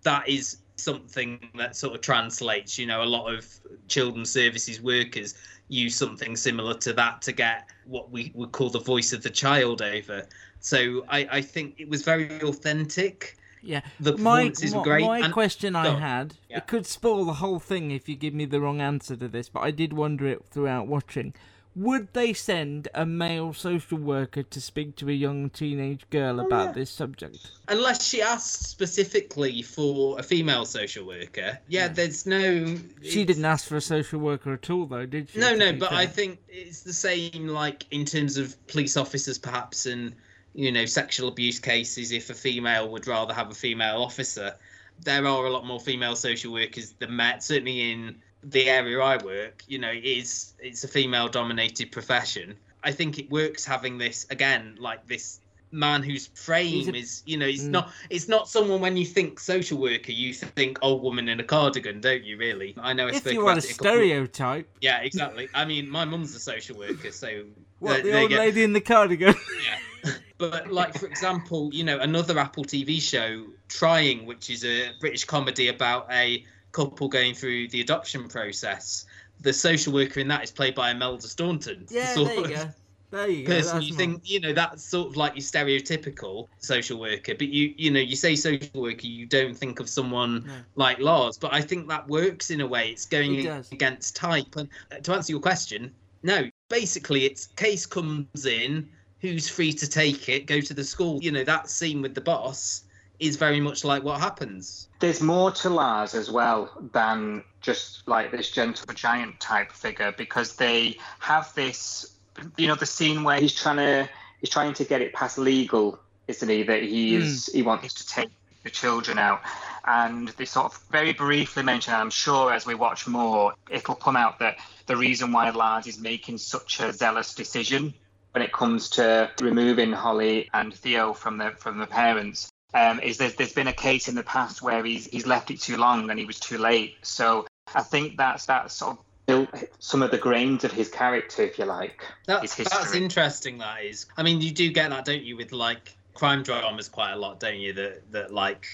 [0.03, 2.79] That is something that sort of translates.
[2.79, 3.47] You know, a lot of
[3.89, 5.35] children's services workers
[5.69, 9.31] use something similar to that to get what we would call the voice of the
[9.31, 10.27] child over.
[10.61, 13.37] So I, I think it was very authentic.
[13.63, 13.81] Yeah.
[13.99, 15.05] The performances my, were great.
[15.05, 16.01] my and- question I on.
[16.01, 16.59] had, Yeah.
[16.59, 19.49] it could spoil the whole thing if you give me the wrong answer to this,
[19.49, 21.35] but I did wonder it throughout watching.
[21.77, 26.47] Would they send a male social worker to speak to a young teenage girl Oh,
[26.47, 27.53] about this subject?
[27.69, 31.59] Unless she asked specifically for a female social worker.
[31.69, 32.79] Yeah, there's no.
[33.03, 35.39] She didn't ask for a social worker at all, though, did she?
[35.39, 39.37] No, no, be but I think it's the same, like in terms of police officers,
[39.37, 40.15] perhaps, and
[40.55, 42.11] you know, sexual abuse cases.
[42.11, 44.55] If a female would rather have a female officer,
[45.03, 47.43] there are a lot more female social workers than men.
[47.43, 48.17] Certainly in
[48.49, 52.57] the area I work, you know, is it's a female-dominated profession.
[52.85, 55.41] I think it works having this again, like this
[55.73, 57.71] man whose frame a- is, you know, it's Mm.
[57.71, 61.45] not it's not someone when you think social worker, you think old woman in a
[61.45, 62.37] cardigan, don't you?
[62.39, 62.75] Really?
[62.79, 63.09] I know.
[63.09, 65.49] it's If you want a stereotype, yeah, exactly.
[65.53, 67.45] I mean, my mum's a social worker, so
[67.81, 69.35] what, there- the old lady in the cardigan?
[69.67, 70.13] Yeah.
[70.39, 75.25] But like for example, you know, another Apple TV show, Trying, which is a British
[75.25, 76.45] comedy about a
[76.77, 79.07] couple going through the adoption process.
[79.41, 81.87] The social worker in that is played by Imelda Staunton.
[81.91, 82.69] yeah, there you go.
[83.13, 83.55] There you go.
[83.55, 87.49] Person, that's you think you know that's sort of like your stereotypical social worker, but
[87.49, 90.53] you you know you say social worker, you don't think of someone No.
[90.75, 91.39] like Lars.
[91.39, 92.91] But I think that works in a way.
[92.91, 94.57] It's going It against type.
[94.57, 95.93] And uh, to answer your question,
[96.25, 96.51] no.
[96.69, 98.89] Basically, it's case comes in,
[99.21, 101.21] who's free to take it, go to the school.
[101.23, 102.83] You know that scene with the boss
[103.19, 104.89] is very much like what happens.
[105.01, 110.57] There's more to Lars as well than just like this gentle giant type figure because
[110.57, 112.15] they have this,
[112.57, 114.09] you know, the scene where he's trying to
[114.41, 115.99] he's trying to get it past legal,
[116.29, 116.63] isn't he?
[116.63, 117.57] That he is hmm.
[117.57, 118.31] he wants to take
[118.65, 119.43] the children out,
[119.85, 121.95] and they sort of very briefly mention.
[121.95, 124.57] I'm sure as we watch more, it'll come out that
[124.87, 127.95] the reason why Lars is making such a zealous decision
[128.33, 133.19] when it comes to removing Holly and Theo from the from the parents um, is
[133.19, 136.11] there's, there's been a case in the past where he's he's left it too long
[136.11, 136.97] and he was too late.
[137.03, 139.49] So I think that's that sort of built
[139.79, 142.05] some of the grains of his character, if you like.
[142.27, 143.59] That's his that's interesting.
[143.59, 144.07] That is.
[144.17, 147.41] I mean, you do get that, don't you, with like crime dramas quite a lot,
[147.41, 147.73] don't you?
[147.73, 148.67] That that like.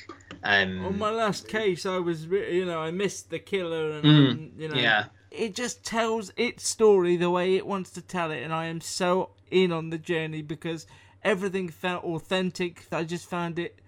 [0.45, 4.61] Um, On my last case, I was, you know, I missed the killer, and Mm,
[4.61, 5.05] you know, yeah.
[5.31, 8.81] it just tells its story the way it wants to tell it, and I am
[8.81, 10.87] so in on the journey because
[11.23, 12.87] everything felt authentic.
[12.91, 13.79] I just found it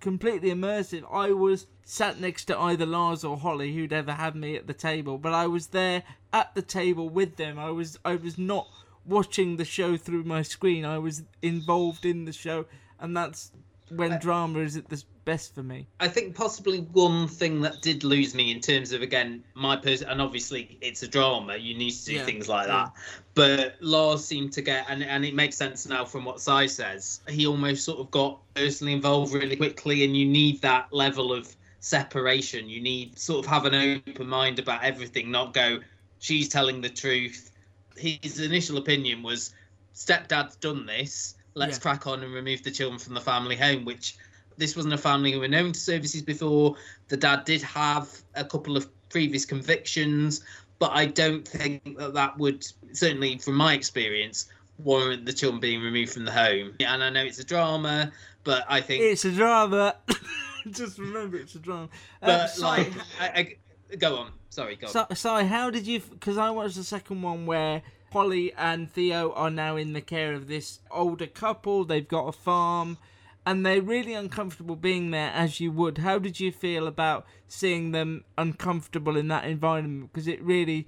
[0.00, 1.04] completely immersive.
[1.12, 4.74] I was sat next to either Lars or Holly, who'd ever had me at the
[4.74, 7.58] table, but I was there at the table with them.
[7.58, 8.68] I was, I was not
[9.04, 10.84] watching the show through my screen.
[10.84, 12.66] I was involved in the show,
[13.00, 13.52] and that's
[13.90, 15.86] when drama is at the best for me.
[16.00, 20.08] I think possibly one thing that did lose me in terms of again my person,
[20.08, 21.56] and obviously it's a drama.
[21.56, 22.84] You need to do Yeah, things like yeah.
[22.84, 22.92] that.
[23.34, 27.20] But Lars seemed to get, and and it makes sense now from what Si says.
[27.28, 31.54] He almost sort of got personally involved really quickly, and you need that level of
[31.80, 32.68] separation.
[32.68, 35.80] You need sort of have an open mind about everything, not go.
[36.18, 37.50] She's telling the truth.
[37.96, 39.54] His initial opinion was,
[39.94, 41.34] stepdad's done this.
[41.54, 41.82] Let's Yeah.
[41.82, 44.16] crack on and remove the children from the family home, which
[44.56, 46.76] this wasn't a family who were known to services before.
[47.08, 50.42] The dad did have a couple of previous convictions,
[50.78, 55.82] but I don't think that that would, certainly from my experience, warrant the children being
[55.82, 56.74] removed from the home.
[56.80, 58.12] And I know it's a drama,
[58.44, 59.02] but I think.
[59.02, 59.96] It's a drama.
[60.70, 61.82] Just remember, it's a drama.
[61.82, 61.88] Um,
[62.20, 63.56] but like, I,
[63.90, 64.32] I, go on.
[64.50, 64.92] Sorry, go on.
[64.92, 66.00] So, sorry, how did you?
[66.00, 67.82] Because I watched the second one where
[68.12, 71.84] Holly and Theo are now in the care of this older couple.
[71.84, 72.98] They've got a farm,
[73.44, 75.98] and they're really uncomfortable being there, as you would.
[75.98, 80.10] How did you feel about seeing them uncomfortable in that environment?
[80.12, 80.86] Because it really.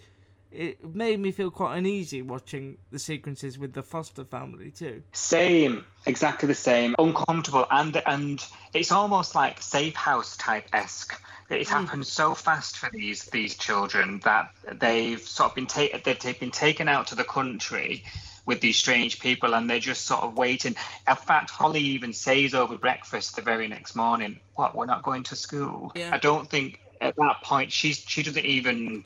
[0.52, 5.04] It made me feel quite uneasy watching the sequences with the Foster family too.
[5.12, 6.96] Same, exactly the same.
[6.98, 8.44] Uncomfortable, and and
[8.74, 11.14] it's almost like safe house type esque.
[11.50, 11.76] It's hmm.
[11.76, 16.50] happened so fast for these these children that they've sort of been taken they've been
[16.50, 18.04] taken out to the country
[18.46, 20.74] with these strange people and they're just sort of waiting.
[21.08, 24.74] In fact, Holly even says over breakfast the very next morning, "What?
[24.74, 26.10] We're not going to school." Yeah.
[26.12, 29.04] I don't think at that point she's she doesn't even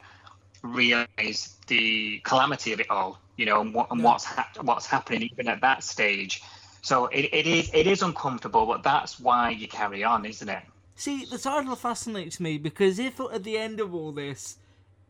[0.63, 5.29] realize the calamity of it all, you know, and, what, and what's ha- what's happening
[5.33, 6.43] even at that stage.
[6.83, 10.63] So it, it is it is uncomfortable, but that's why you carry on, isn't it?
[10.97, 14.59] See, the title fascinates me because if at the end of all this,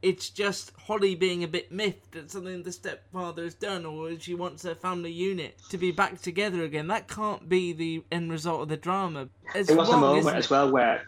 [0.05, 4.35] it's just Holly being a bit miffed at something the stepfather has done, or she
[4.35, 8.63] wants her family unit to be back together again, that can't be the end result
[8.63, 9.29] of the drama.
[9.55, 11.03] It's there was wrong, a moment as well where,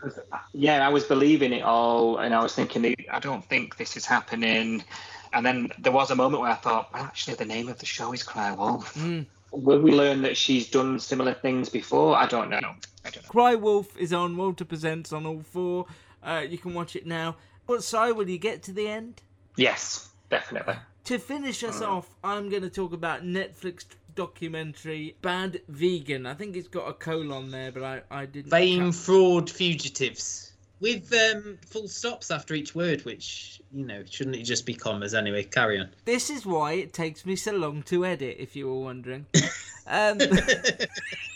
[0.55, 4.07] yeah, I was believing it all, and I was thinking, I don't think this is
[4.07, 4.83] happening.
[5.35, 7.87] And then there was a moment where I thought, well, actually, the name of the
[7.87, 8.95] show is Cry Wolf.
[8.95, 9.27] Mm.
[9.53, 12.16] Will we learn that she's done similar things before?
[12.16, 12.74] I don't know.
[13.16, 13.28] I don't.
[13.28, 15.86] Cry Wolf is on Walter Presents on All 4.
[16.22, 17.36] Uh, you can watch it now.
[17.66, 19.22] But sorry, will you get to the end?
[19.56, 20.76] Yes, definitely.
[21.04, 23.84] To finish us off, I'm going to talk about Netflix
[24.16, 26.26] documentary Bad Vegan.
[26.26, 28.50] I think it's got a colon there, but I, I didn't.
[28.50, 30.52] Fame, cap- fraud, fugitives.
[30.80, 35.14] With um, full stops after each word, which, you know, shouldn't it just be commas
[35.14, 35.44] anyway?
[35.44, 35.88] Carry on.
[36.04, 39.26] This is why it takes me so long to edit, if you were wondering.
[39.86, 40.18] um,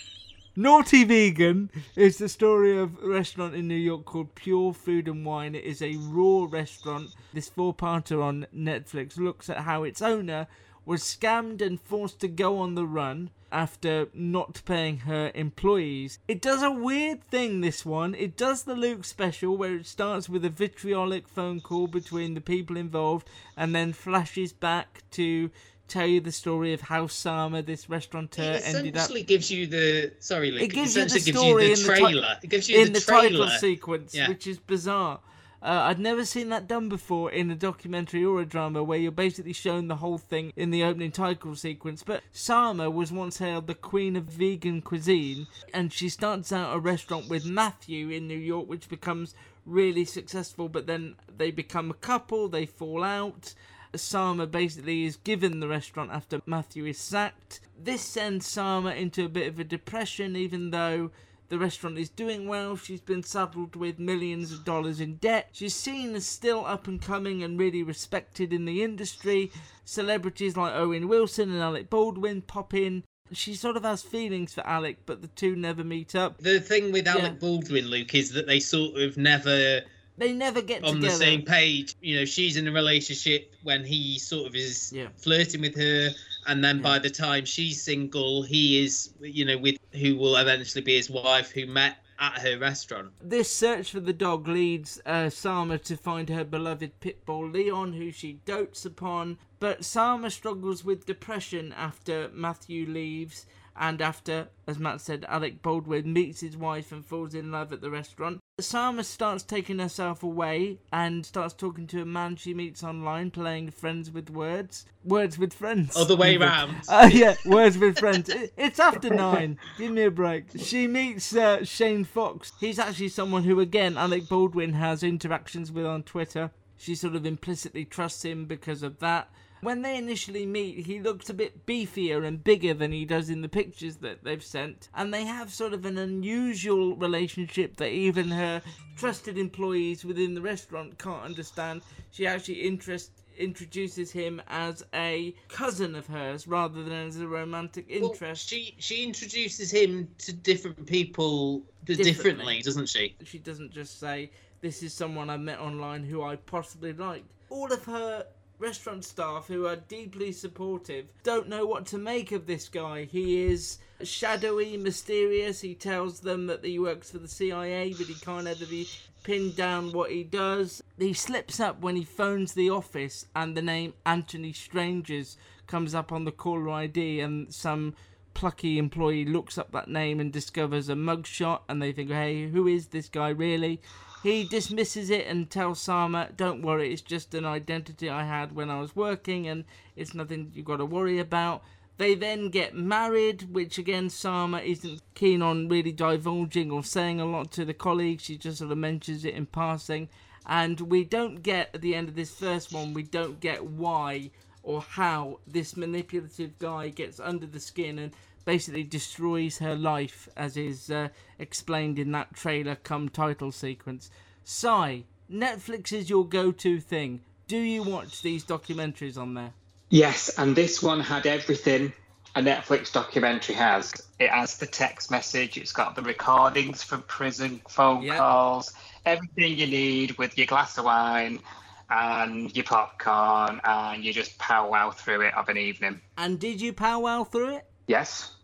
[0.60, 5.24] Naughty Vegan is the story of a restaurant in New York called Pure Food and
[5.24, 5.54] Wine.
[5.54, 7.08] It is a raw restaurant.
[7.32, 10.48] This four-parter on Netflix looks at how its owner
[10.84, 16.18] was scammed and forced to go on the run after not paying her employees.
[16.28, 18.14] It does a weird thing, this one.
[18.14, 22.40] It does the Luke special where it starts with a vitriolic phone call between the
[22.42, 25.50] people involved and then flashes back to
[25.90, 29.02] tell you the story of how Sarma, this restaurateur, It ended up.
[29.02, 30.62] essentially gives you the sorry, Luke.
[30.62, 32.36] It gives you the story you the the ti- trailer.
[32.42, 33.28] it gives you in the, the, trailer.
[33.46, 34.28] title sequence, Yeah.
[34.28, 35.20] which is bizarre.
[35.62, 39.12] Uh, I'd never seen that done before in a documentary or a drama where you're
[39.12, 42.02] basically shown the whole thing in the opening title sequence.
[42.02, 46.78] But Sarma was once hailed the queen of vegan cuisine, and she starts out a
[46.78, 49.34] restaurant with Matthew in New York, which becomes
[49.66, 50.70] really successful.
[50.70, 53.52] But then they become a couple, they fall out.
[53.94, 57.60] Sarma basically is given the restaurant after Matthew is sacked.
[57.82, 61.10] This sends Sarma into a bit of a depression, even though
[61.48, 62.76] the restaurant is doing well.
[62.76, 65.48] She's been saddled with millions of dollars in debt.
[65.52, 69.50] She's seen as still up and coming and really respected in the industry.
[69.84, 73.02] Celebrities like Owen Wilson and Alec Baldwin pop in.
[73.32, 76.38] She sort of has feelings for Alec, but the two never meet up.
[76.38, 77.38] The thing with Alec Yeah.
[77.38, 79.82] Baldwin, Luke, is that they sort of never
[80.20, 81.12] They never get on together.
[81.12, 81.96] the same page.
[82.02, 85.08] You know, she's in a relationship when he sort of is Yeah.
[85.16, 86.10] flirting with her,
[86.46, 90.82] and then by the time she's single, he is, you know, with who will eventually
[90.82, 93.12] be his wife, who met at her restaurant.
[93.22, 97.94] This search for the dog leads uh, Sarma to find her beloved pit bull Leon,
[97.94, 99.38] who she dotes upon.
[99.58, 103.46] But Sarma struggles with depression after Matthew leaves,
[103.80, 107.80] and after, as Matt said, Alec Baldwin meets his wife and falls in love at
[107.80, 108.38] the restaurant.
[108.60, 113.70] Sarma starts taking herself away and starts talking to a man she meets online, playing
[113.70, 114.84] friends with words.
[115.02, 115.96] Words with friends.
[115.96, 116.76] Other way round.
[116.88, 118.28] Uh, yeah, words with friends.
[118.28, 119.58] It- It's after nine.
[119.78, 120.44] Give me a break.
[120.58, 122.52] She meets uh, Shane Fox.
[122.60, 126.50] He's actually someone who, again, Alec Baldwin has interactions with on Twitter.
[126.76, 129.30] She sort of implicitly trusts him because of that.
[129.62, 133.42] When they initially meet, he looks a bit beefier and bigger than he does in
[133.42, 138.28] the pictures that they've sent, and they have sort of an unusual relationship that even
[138.30, 138.62] her
[138.96, 141.82] trusted employees within the restaurant can't understand.
[142.10, 147.86] She actually interest introduces him as a cousin of hers rather than as a romantic
[147.90, 148.48] Well, interest.
[148.48, 152.12] she she introduces him to different people Differently.
[152.12, 153.16] differently, doesn't she?
[153.24, 154.30] She doesn't just say,
[154.60, 157.24] This is someone I met online who I possibly like.
[157.48, 158.26] All of her
[158.60, 163.04] restaurant staff, who are deeply supportive, don't know what to make of this guy.
[163.04, 165.60] He is shadowy, mysterious.
[165.60, 168.88] He tells them that he works for the CIA, but he can't ever be
[169.22, 170.82] pinned down what he does.
[170.98, 175.36] He slips up when he phones the office, and the name Anthony Strangis
[175.66, 177.94] comes up on the caller ID, and some
[178.32, 182.66] plucky employee looks up that name and discovers a mugshot, and they think, hey, who
[182.66, 183.80] is this guy really?
[184.22, 188.68] He dismisses it and tells Sarma, don't worry, it's just an identity I had when
[188.70, 189.64] I was working, and
[189.96, 191.62] it's nothing you've got to worry about.
[191.96, 197.26] They then get married, which again, Sarma isn't keen on really divulging or saying a
[197.26, 198.24] lot to the colleagues.
[198.24, 200.08] She just sort of mentions it in passing.
[200.46, 204.30] And we don't get, at the end of this first one, we don't get why
[204.62, 208.12] or how this manipulative guy gets under the skin and
[208.44, 214.10] basically destroys her life, as is uh, explained in that trailer come title sequence.
[214.44, 217.20] Si, Netflix is your go to thing.
[217.46, 219.52] Do you watch these documentaries on there?
[219.90, 221.92] Yes, and this one had everything
[222.36, 223.92] a Netflix documentary has.
[224.18, 228.16] It has the text message, it's got the recordings from prison phone Yep.
[228.16, 228.72] calls,
[229.04, 231.40] everything you need with your glass of wine
[231.88, 236.00] and your popcorn, and you just powwow through it of an evening.
[236.16, 237.66] And did you powwow through it?
[237.90, 238.34] Yes,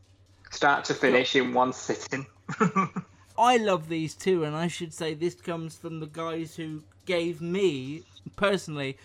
[0.51, 2.27] start to finish in one sitting.
[3.39, 7.41] I love these too, and I should say this comes from the guys who gave
[7.41, 8.03] me,
[8.35, 8.99] personally,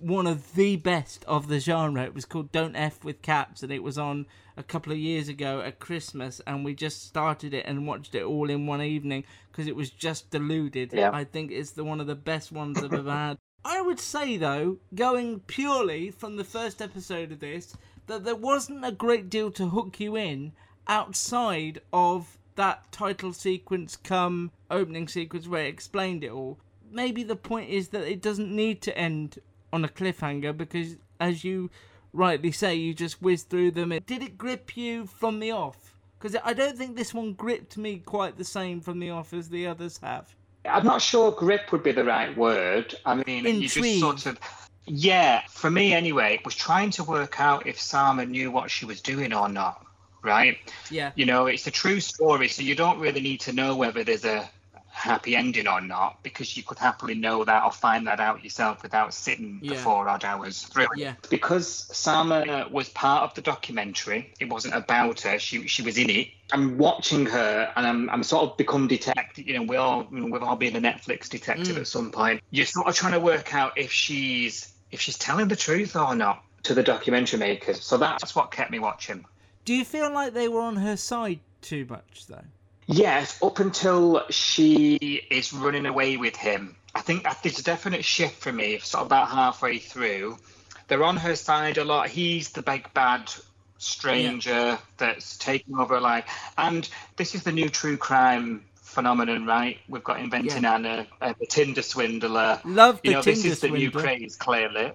[0.00, 2.02] one of the best of the genre.
[2.02, 4.26] It was called Don't F with Cats, and it was on
[4.56, 8.24] a couple of years ago at Christmas, and we just started it and watched it
[8.24, 9.22] all in one evening
[9.52, 10.92] because it was just deluded.
[10.92, 11.12] Yeah.
[11.12, 13.38] I think it's the one of the best ones I've ever had.
[13.64, 17.76] I would say though, going purely from the first episode of this,
[18.06, 20.52] that there wasn't a great deal to hook you in
[20.86, 26.58] outside of that title sequence come opening sequence where it explained it all.
[26.90, 29.38] Maybe the point is that it doesn't need to end
[29.72, 31.70] on a cliffhanger because as you
[32.12, 33.90] rightly say, you just whiz through them.
[34.06, 35.94] Did it grip you from the off?
[36.18, 39.48] Because I don't think this one gripped me quite the same from the off as
[39.48, 40.34] the others have.
[40.64, 42.94] I'm not sure grip would be the right word.
[43.04, 44.38] I mean, you just sort of.
[44.86, 48.84] Yeah, for me anyway, it was trying to work out if Sarma knew what she
[48.84, 49.84] was doing or not,
[50.22, 50.58] right?
[50.90, 51.12] Yeah.
[51.14, 54.24] You know, it's a true story, so you don't really need to know whether there's
[54.24, 54.48] a
[54.96, 58.80] happy ending or not, because you could happily know that or find that out yourself
[58.82, 59.82] without sitting the Yeah.
[59.82, 60.86] four odd hours through.
[60.96, 61.14] Yeah.
[61.30, 61.66] Because
[61.96, 65.38] Sarma was part of the documentary, it wasn't about her.
[65.40, 66.28] She she was in it.
[66.52, 69.48] I'm watching her, and I'm I'm sort of become detective.
[69.48, 71.80] You know, we all you know, we've all been a Netflix detective Mm.
[71.80, 72.42] at some point.
[72.52, 76.14] You're sort of trying to work out if she's if she's telling the truth or
[76.14, 77.82] not to the documentary makers.
[77.82, 79.24] So that's what kept me watching.
[79.64, 82.44] Do you feel like they were on her side too much though?
[82.86, 86.76] Yes, up until she is running away with him.
[86.94, 90.38] I think there's a definite shift for me, sort of about halfway through.
[90.86, 92.08] They're on her side a lot.
[92.08, 93.32] He's the big bad
[93.78, 96.26] stranger that's taking over her life.
[96.56, 98.64] And this is the new true crime
[98.94, 99.78] phenomenon, right?
[99.88, 100.74] We've got Inventing Yeah.
[100.74, 102.60] Anna, uh, the Tinder swindler.
[102.64, 104.92] Love the you know, this Tinder is the new craze, clearly.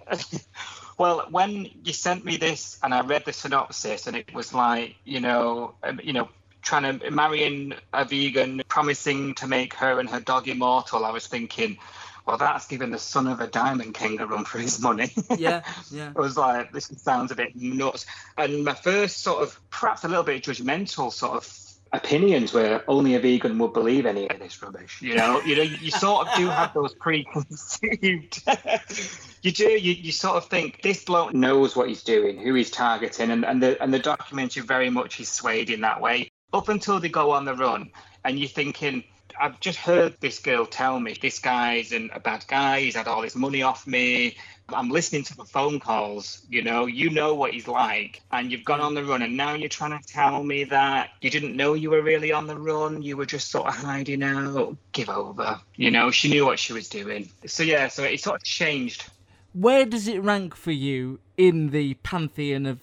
[0.98, 4.96] well, when you sent me this and I read the synopsis, and it was like,
[5.06, 6.30] you know, um, you know,
[6.62, 11.28] trying to marrying a vegan, promising to make her and her dog immortal, I was
[11.28, 11.78] thinking,
[12.26, 15.12] well, that's giving the son of a diamond king a run for his money.
[15.38, 16.12] Yeah, yeah.
[16.16, 18.06] I was like, this sounds a bit nuts.
[18.38, 21.44] And my first sort of, perhaps a little bit judgmental sort of
[21.92, 25.02] opinions where only a vegan would believe any of this rubbish.
[25.02, 28.42] You know, you know, you sort of do have those preconceived.
[29.42, 29.70] you do.
[29.70, 33.46] You, you sort of think this bloke knows what he's doing, who he's targeting, and,
[33.46, 36.32] and the and the documentary very much is swayed in that way.
[36.54, 37.92] Up until they go on the run,
[38.24, 39.04] and you're thinking.
[39.42, 42.82] I've just heard this girl tell me this guy's an, a bad guy.
[42.82, 44.36] He's had all his money off me.
[44.74, 46.42] I'm listening to the phone calls.
[46.50, 49.54] You know, you know what he's like, and you've gone on the run, and now
[49.54, 53.02] you're trying to tell me that you didn't know you were really on the run.
[53.02, 54.78] You were just sort of hiding out.
[54.92, 55.60] Give over.
[55.76, 57.30] You know, she knew what she was doing.
[57.46, 59.06] So yeah, so it sort of changed.
[59.54, 62.80] Where does it rank for you in the pantheon of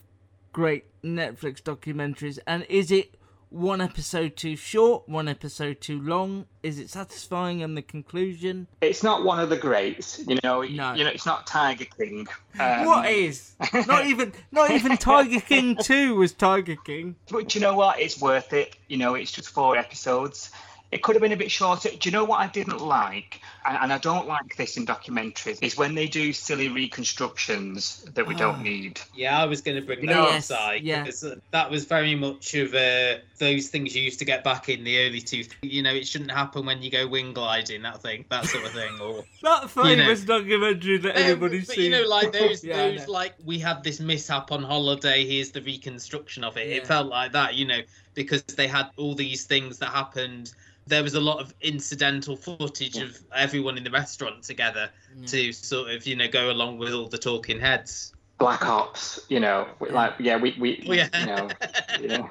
[0.53, 2.39] great Netflix documentaries?
[2.47, 3.15] And is it
[3.51, 6.47] one episode too short, one episode too long?
[6.63, 8.67] Is it satisfying in the conclusion?
[8.81, 10.21] It's not one of the greats.
[10.27, 10.95] You know, No.
[10.95, 12.27] you know, it's not Tiger King.
[12.59, 13.55] Um, what is?
[13.87, 17.17] Not even not even Tiger King 2 was Tiger King.
[17.31, 18.01] But you know what?
[18.01, 18.77] It's worth it.
[18.89, 20.51] You know, it's just four episodes.
[20.97, 21.91] It could have been a bit shorter.
[21.91, 23.43] Do you know what I didn't like?
[23.67, 28.27] And, and I don't like this in documentaries, is when they do silly reconstructions that
[28.27, 28.39] we Ah.
[28.39, 28.99] don't need.
[29.15, 31.05] Yeah, I was going to bring that know- up, Yes, Si, yeah.
[31.05, 34.85] 'cause, that was very much of uh, those things you used to get back in
[34.85, 35.45] the early two.
[35.61, 38.73] You know, it shouldn't happen when you go wing gliding, that thing, that sort of
[38.73, 39.97] thing, or That You know.
[39.97, 41.85] famous documentary that Um, everybody's but seen.
[41.85, 43.13] you know, like those, Yeah, those know.
[43.13, 45.27] like we had this mishap on holiday.
[45.27, 46.69] Here's the reconstruction of it.
[46.69, 46.77] Yeah.
[46.77, 47.81] It felt like that, you know,
[48.15, 50.53] because they had all these things that happened.
[50.87, 55.27] There was a lot of incidental footage of everyone in the restaurant together Yeah.
[55.27, 58.13] to sort of, you know, go along with all the talking heads.
[58.39, 61.09] Black Ops, you know, like yeah, we we Oh, yeah.
[61.19, 61.49] you know,
[62.01, 62.29] you know.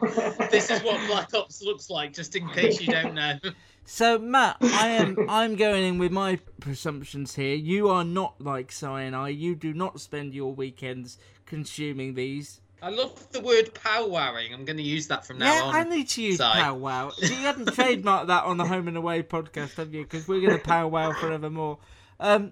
[0.52, 3.38] this is what Black Ops looks like, just in case you don't know.
[3.88, 7.54] So Matt, I am I'm going in with my presumptions here.
[7.56, 9.30] You are not like Si and I.
[9.30, 12.62] You do not spend your weekends consuming these.
[12.86, 14.54] I love the word powwowing.
[14.54, 15.76] I'm going to use that from now yeah, on.
[15.76, 16.44] I need to use Si.
[16.44, 17.10] powwow.
[17.20, 20.04] You hadn't trademarked that on the Home and Away podcast, have you?
[20.04, 21.80] Because we're going to powwow forevermore.
[22.20, 22.52] Um,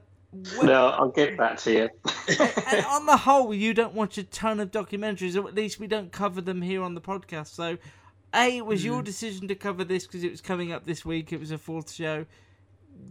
[0.64, 1.90] No, I'll get that to you.
[2.68, 5.86] and on the whole, you don't watch a ton of documentaries, or at least we
[5.86, 7.50] don't cover them here on the podcast.
[7.50, 7.78] So,
[8.34, 9.06] A, it was your Mm.
[9.06, 11.32] decision to cover this because it was coming up this week.
[11.32, 12.26] It was a fourth show.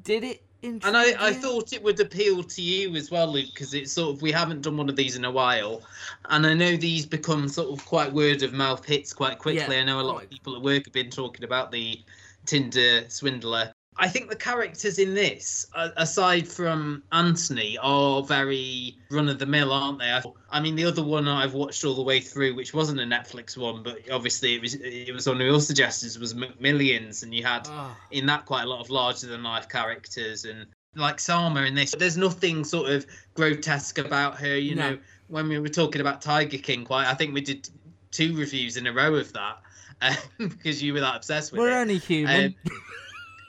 [0.03, 3.49] Did it intrigue And I, I thought it would appeal to you as well, Luke,
[3.53, 5.83] because it's sort of we haven't done one of these in a while,
[6.27, 9.75] and I know these become sort of quite word of mouth hits quite quickly.
[9.75, 12.01] Yeah, I know a lot of people at work have been talking about the
[12.47, 13.73] Tinder swindler.
[13.99, 19.71] I think the characters in this, aside from Anthony, are very run of the mill,
[19.73, 20.11] aren't they?
[20.11, 23.05] I, I mean, the other one I've watched all the way through, which wasn't a
[23.05, 27.43] Netflix one, but obviously it was it was on your suggestions, was Millions, and you
[27.45, 27.95] had Ah.
[28.11, 31.95] in that quite a lot of larger than life characters and like Sarma in this
[31.99, 34.91] there's nothing sort of grotesque about her you No.
[34.91, 37.67] know when we were talking about Tiger King quite I think we did
[38.11, 39.57] two reviews in a row of that
[40.03, 40.17] um,
[40.49, 41.63] because you were that obsessed with it.
[41.63, 42.55] We're only human.
[42.67, 42.73] Um,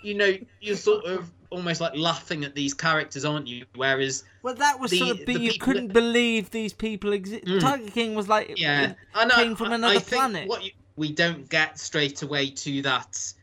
[0.04, 4.56] you know you're sort of almost like laughing at these characters aren't you whereas well,
[4.56, 7.46] that was the- sort of, the you couldn't believe these people exist.
[7.46, 7.60] Mm.
[7.62, 10.48] Tiger King was like, yeah I know, came from I- another I planet.
[10.50, 13.34] what you, we don't get straight away to that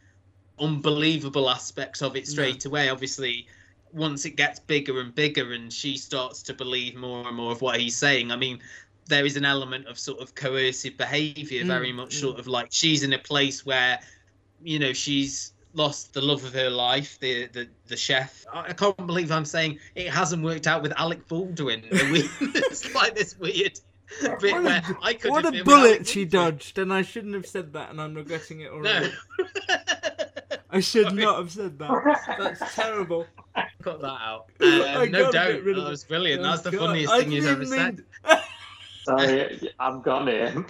[0.59, 3.47] unbelievable aspects of it straight away obviously
[3.93, 7.63] once it gets bigger and bigger and she starts to believe more and more of
[7.63, 8.59] what he's saying i mean
[9.07, 12.21] there is an element of sort of coercive behavior Mm, very much mm.
[12.21, 13.99] sort of like she's in a place where
[14.63, 18.73] you know she's lost the love of her life the the, the chef I, I
[18.73, 23.79] can't believe i'm saying it hasn't worked out with alec baldwin it's like this weird
[24.41, 26.79] bit What where a, i could what have a been with Alec bullet she dodged,
[26.79, 29.07] and I shouldn't have said that, and I'm regretting it already.
[29.07, 29.83] no already.
[30.73, 32.27] I should not have said that.
[32.39, 33.27] That's terrible.
[33.83, 36.45] cut that out I um, no gotta get don't rid of that was brilliant Oh,
[36.51, 36.81] that's the God.
[36.81, 38.39] funniest I thing you've didn't ever said
[39.05, 40.67] Sorry, I've gone in.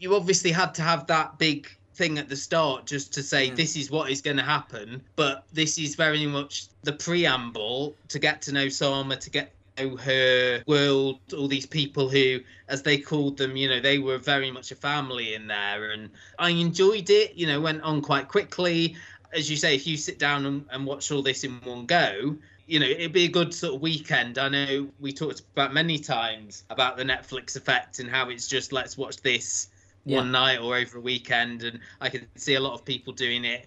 [0.00, 3.56] you obviously had to have that big thing at the start just to say Mm.
[3.56, 8.18] this is what is going to happen but this is very much the preamble to
[8.18, 12.82] get to know Sarma to get to know her world all these people who as
[12.82, 16.50] they called them you know they were very much a family in there and I
[16.50, 18.96] enjoyed it you know went on quite quickly
[19.32, 22.36] as you say if you sit down and, and watch all this in one go
[22.66, 25.98] you know it'd be a good sort of weekend i know we talked about many
[25.98, 29.68] times about the netflix effect and how it's just let's watch this
[30.06, 30.18] Yeah.
[30.18, 33.44] one night or over a weekend and i can see a lot of people doing
[33.44, 33.66] it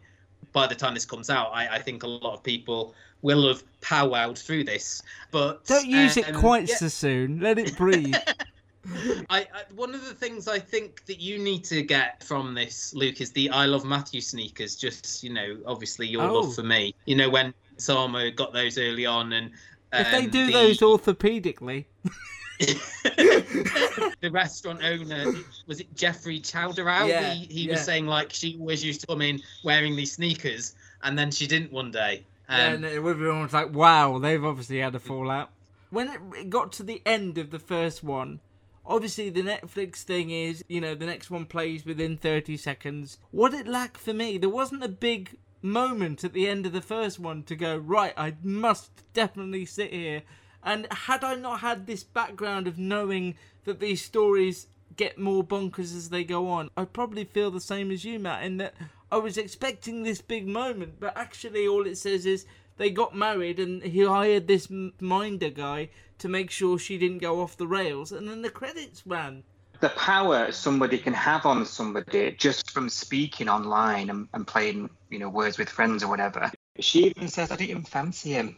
[0.53, 3.61] by the time this comes out i, I think a lot of people will have
[3.81, 7.39] powwowed through this but Don't use it um, quite yeah, so soon.
[7.41, 8.15] Let it breathe.
[9.29, 12.93] I, I one of the things I think that you need to get from this,
[12.93, 14.75] Luke, is the I love Matthew sneakers.
[14.77, 16.33] Just you know, obviously your Oh.
[16.39, 16.95] love for me.
[17.05, 19.51] You know when Sarma got those early on, and
[19.93, 21.85] if they um, do the- those orthopedically,
[22.59, 25.33] the restaurant owner
[25.67, 27.07] was it Jeffrey Chodorow?
[27.07, 27.71] Yeah, he he yeah.
[27.73, 31.47] was saying like she always used to come in wearing these sneakers, and then she
[31.47, 32.25] didn't one day.
[32.47, 35.51] Um, and everyone was like, "Wow, they've obviously had a fallout."
[35.89, 38.39] When it- it got to the end of the first one,
[38.85, 43.17] obviously the Netflix thing is, you know, the next one plays within 30 seconds.
[43.31, 46.81] What it lacked for me, there wasn't a big moment at the end of the
[46.81, 50.21] first one to go, right, I must definitely sit here.
[50.63, 53.35] And had I not had this background of knowing
[53.65, 57.91] that these stories get more bonkers as they go on, I'd probably feel the same
[57.91, 58.73] as you, Matt, in that
[59.11, 62.45] I was expecting this big moment, but actually all it says is
[62.77, 64.67] they got married and he hired this
[64.99, 65.89] minder guy
[66.19, 69.43] to make sure she didn't go off the rails, and then the credits ran.
[69.79, 75.19] the power somebody can have on somebody just from speaking online and, and playing, you
[75.19, 76.51] know, words with friends or whatever.
[76.79, 78.57] She even says, I didn't even fancy him.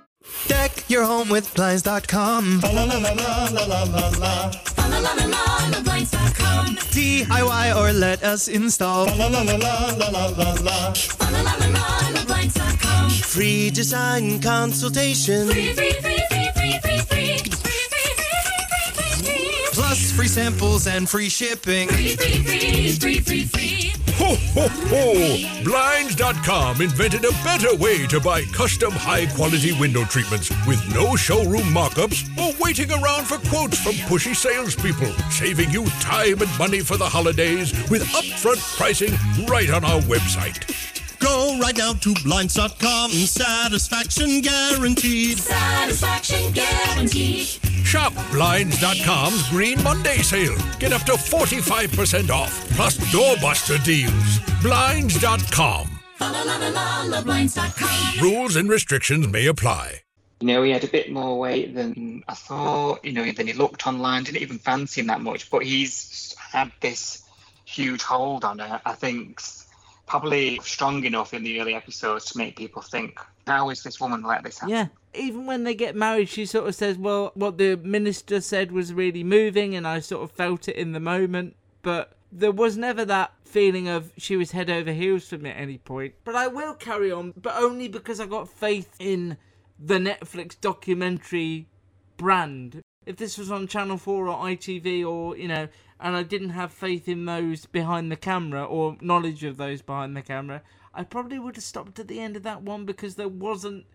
[0.47, 2.61] Deck your home with Blinds.com.
[6.91, 9.07] DIY or let us install.
[13.31, 15.47] Free design consultation.
[19.73, 21.87] Plus free samples and free shipping.
[21.87, 23.70] Free, free, free, free, free, free.
[24.23, 25.63] Ho, ho, ho!
[25.63, 31.73] Blinds.com invented a better way to buy custom high quality window treatments with no showroom
[31.73, 36.97] markups or waiting around for quotes from pushy salespeople, saving you time and money for
[36.97, 39.17] the holidays with upfront pricing
[39.47, 40.90] right on our website.
[41.21, 43.11] Go right now to blinds.com.
[43.11, 45.37] Satisfaction guaranteed.
[45.37, 47.45] Satisfaction guaranteed.
[47.85, 50.55] Shop Blinds.com's Green Monday sale.
[50.79, 54.39] Get up to 45% off, plus doorbuster deals.
[54.61, 55.89] Blinds.com.
[56.19, 58.21] La la la la la la blinds.com.
[58.21, 60.01] Rules and restrictions may apply.
[60.39, 63.53] You know, he had a bit more weight than I thought, you know, than he
[63.53, 64.23] looked online.
[64.23, 67.23] Didn't even fancy him that much, but he's had this
[67.65, 68.81] huge hold on her.
[68.85, 69.39] I think
[70.11, 74.21] probably strong enough in the early episodes to make people think, how is this woman
[74.21, 74.75] let this happen?
[74.75, 74.87] Yeah.
[75.13, 78.93] Even when they get married, she sort of says, Well, what the minister said was
[78.93, 81.55] really moving, and I sort of felt it in the moment.
[81.81, 85.57] But there was never that feeling of she was head over heels for me at
[85.57, 86.13] any point.
[86.25, 89.37] But I will carry on, but only because I got faith in
[89.79, 91.67] the Netflix documentary
[92.17, 92.81] brand.
[93.05, 95.67] If this was on Channel 4 or ITV or, you know,
[96.01, 100.17] and I didn't have faith in those behind the camera or knowledge of those behind
[100.17, 100.61] the camera,
[100.93, 103.85] I probably would have stopped at the end of that one because there wasn't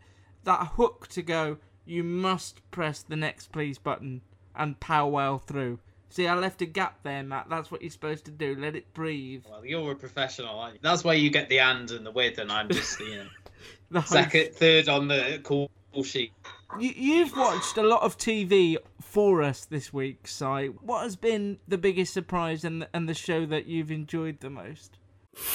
[0.45, 4.23] that hook to go, you must press the next please button
[4.55, 5.81] and powwow through.
[6.09, 7.49] See, I left a gap there, Matt.
[7.51, 8.55] That's what you're supposed to do.
[8.57, 9.45] Let it breathe.
[9.51, 10.81] Well, you're a professional, aren't you?
[10.83, 13.27] That's why you get the and and the with, and I'm just, you know,
[13.91, 15.71] The second, third on the call
[16.03, 16.33] sheet
[16.79, 20.45] you, have watched a lot of TV for us this week, Si.
[20.45, 24.51] What has been the biggest surprise and the, and the show that you've enjoyed the
[24.51, 24.99] most?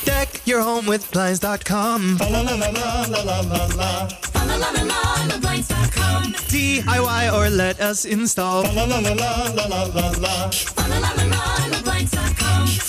[0.03, 2.17] Deck your home with blinds.com.
[6.51, 8.63] DIY or let us install.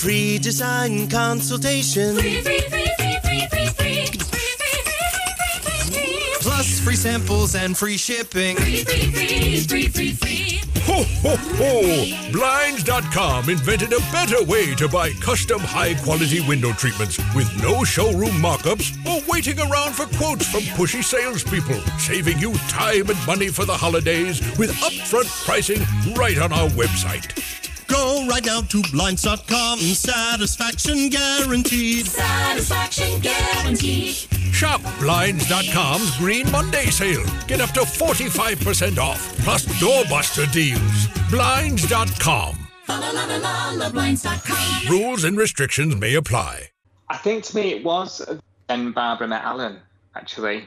[0.03, 2.17] Free design consultation.
[2.17, 3.02] Free, free, free,
[6.83, 6.97] free.
[6.97, 8.57] Samples and free shipping.
[8.57, 10.61] Free, free, free, free, free, free.
[10.85, 12.33] Ho, ho, ho!
[12.33, 18.35] Blinds.com invented a better way to buy custom high quality window treatments with no showroom
[18.43, 23.65] markups or waiting around for quotes from pushy salespeople, saving you time and money for
[23.65, 25.81] the holidays with upfront pricing
[26.15, 27.72] right on our website.
[27.93, 29.79] Go right now to blinds.com.
[29.79, 32.07] Satisfaction guaranteed.
[32.07, 34.15] Satisfaction guaranteed.
[34.51, 37.23] Shop Blinds.com's Green Monday sale.
[37.47, 41.07] Get up to 45% off, plus doorbuster deals.
[41.29, 42.57] Blinds.com.
[43.93, 44.89] Blinds.com.
[44.89, 46.71] Rules and restrictions may apply.
[47.11, 48.39] I think to me it was uh,
[48.69, 49.81] when Barbara met Alan,
[50.15, 50.65] actually.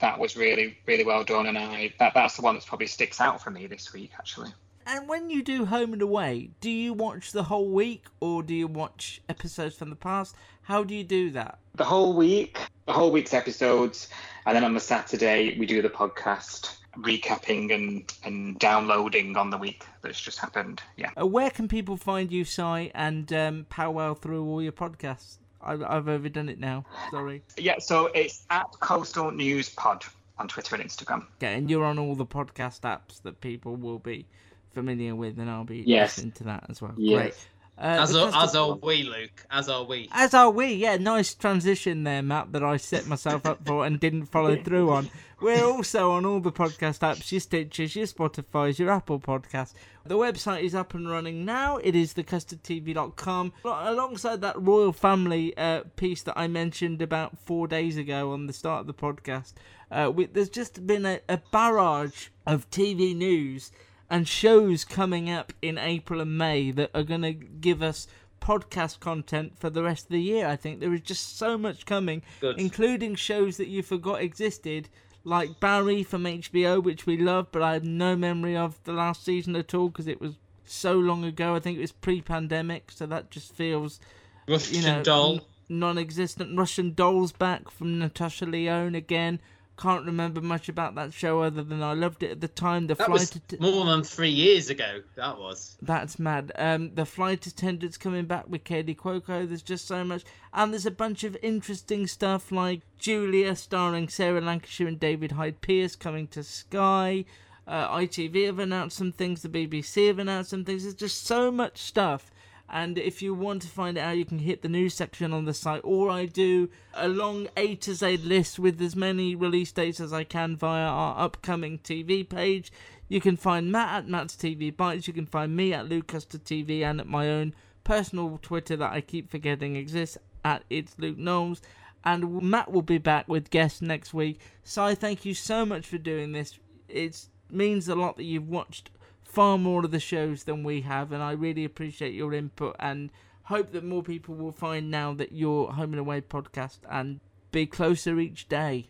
[0.00, 3.20] That was really, really well done, and I that, that's the one that probably sticks
[3.20, 4.50] out for me this week, actually.
[4.86, 8.54] And when you do Home and Away, do you watch the whole week or do
[8.54, 10.36] you watch episodes from the past?
[10.62, 11.58] How do you do that?
[11.74, 14.08] The whole week, the whole week's episodes,
[14.44, 19.56] and then on the Saturday we do the podcast, recapping and, and downloading on the
[19.56, 20.82] week that's just happened.
[20.96, 21.10] Yeah.
[21.18, 25.38] Uh, where can people find you, Si, and um, powwow through all your podcasts?
[25.62, 26.84] I've, I've overdone it now.
[27.10, 27.42] Sorry.
[27.56, 30.04] Yeah, so it's at Coastal News Pod
[30.38, 31.24] on Twitter and Instagram.
[31.38, 34.26] Okay, and you're on all the podcast apps that people will be
[34.74, 36.16] familiar with, and I'll be Yes.
[36.18, 36.94] listening to that as well.
[36.96, 37.20] Yes.
[37.22, 37.34] Great.
[37.76, 39.44] Uh, As are, as are we, Luke.
[39.50, 40.08] As are we.
[40.12, 40.96] As are we, yeah.
[40.96, 45.10] Nice transition there, Matt, that I set myself up for and didn't follow through on.
[45.40, 49.72] We're also on all the podcast apps, your Stitchers, your Spotify's, your Apple Podcasts.
[50.06, 51.78] The website is up and running now.
[51.78, 53.52] It is thecustardtv.com.
[53.64, 58.52] Alongside that royal family uh, piece that I mentioned about four days ago on the
[58.52, 59.54] start of the podcast,
[59.90, 63.72] uh, we, there's just been a, a barrage of TV news
[64.10, 68.06] and shows coming up in April and May that are going to give us
[68.40, 70.46] podcast content for the rest of the year.
[70.46, 72.58] I think there is just so much coming, Good.
[72.60, 74.88] including shows that you forgot existed,
[75.24, 79.24] like Barry from HBO, which we love, but I have no memory of the last
[79.24, 80.34] season at all because it was
[80.66, 81.54] so long ago.
[81.54, 83.98] I think it was pre-pandemic, so that just feels
[84.46, 85.34] Russian you know doll.
[85.36, 85.40] n-
[85.70, 86.58] non-existent.
[86.58, 89.40] Russian dolls back from Natasha Lyonne again.
[89.76, 92.86] Can't remember much about that show other than I loved it at the time.
[92.86, 95.02] The That flight was att- more than three years ago.
[95.16, 95.76] That was.
[95.82, 96.52] that's mad.
[96.54, 99.48] Um, the flight attendants coming back with Katie Cuoco.
[99.48, 100.22] There's just so much,
[100.52, 105.60] and there's a bunch of interesting stuff like Julia, starring Sarah Lancashire and David Hyde
[105.60, 107.24] Pierce, coming to Sky.
[107.66, 109.42] Uh, ITV have announced some things.
[109.42, 110.84] The BBC have announced some things.
[110.84, 112.30] There's just so much stuff.
[112.68, 115.54] And if you want to find out, you can hit the news section on the
[115.54, 120.00] site, or I do a long A to Z list with as many release dates
[120.00, 122.72] as I can via our upcoming TV page.
[123.08, 125.06] You can find Matt at Matt's TV Bites.
[125.06, 127.54] You can find me at Luke Custard TV and at my own
[127.84, 131.60] personal Twitter that I keep forgetting exists at It's Luke Knowles.
[132.02, 134.40] And Matt will be back with guests next week.
[134.62, 136.58] Si, thank you so much for doing this.
[136.88, 138.90] It means a lot that you've watched
[139.34, 143.10] far more of the shows than we have, and I really appreciate your input and
[143.44, 147.20] hope that more people will find now that your Home and Away podcast and
[147.50, 148.86] be closer each day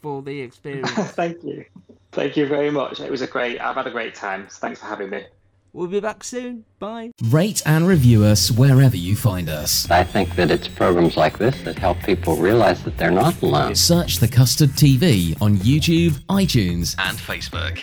[0.00, 0.90] for the experience.
[0.90, 1.66] Thank you.
[2.12, 3.00] Thank you very much.
[3.00, 4.48] It was a great, I've had a great time.
[4.48, 5.24] So thanks for having me.
[5.74, 6.64] We'll be back soon.
[6.78, 7.10] Bye.
[7.24, 9.90] Rate and review us wherever you find us.
[9.90, 13.74] I think that it's programs like this that help people realize that they're not alone.
[13.74, 17.82] Search the Custard TV on YouTube, iTunes, and Facebook.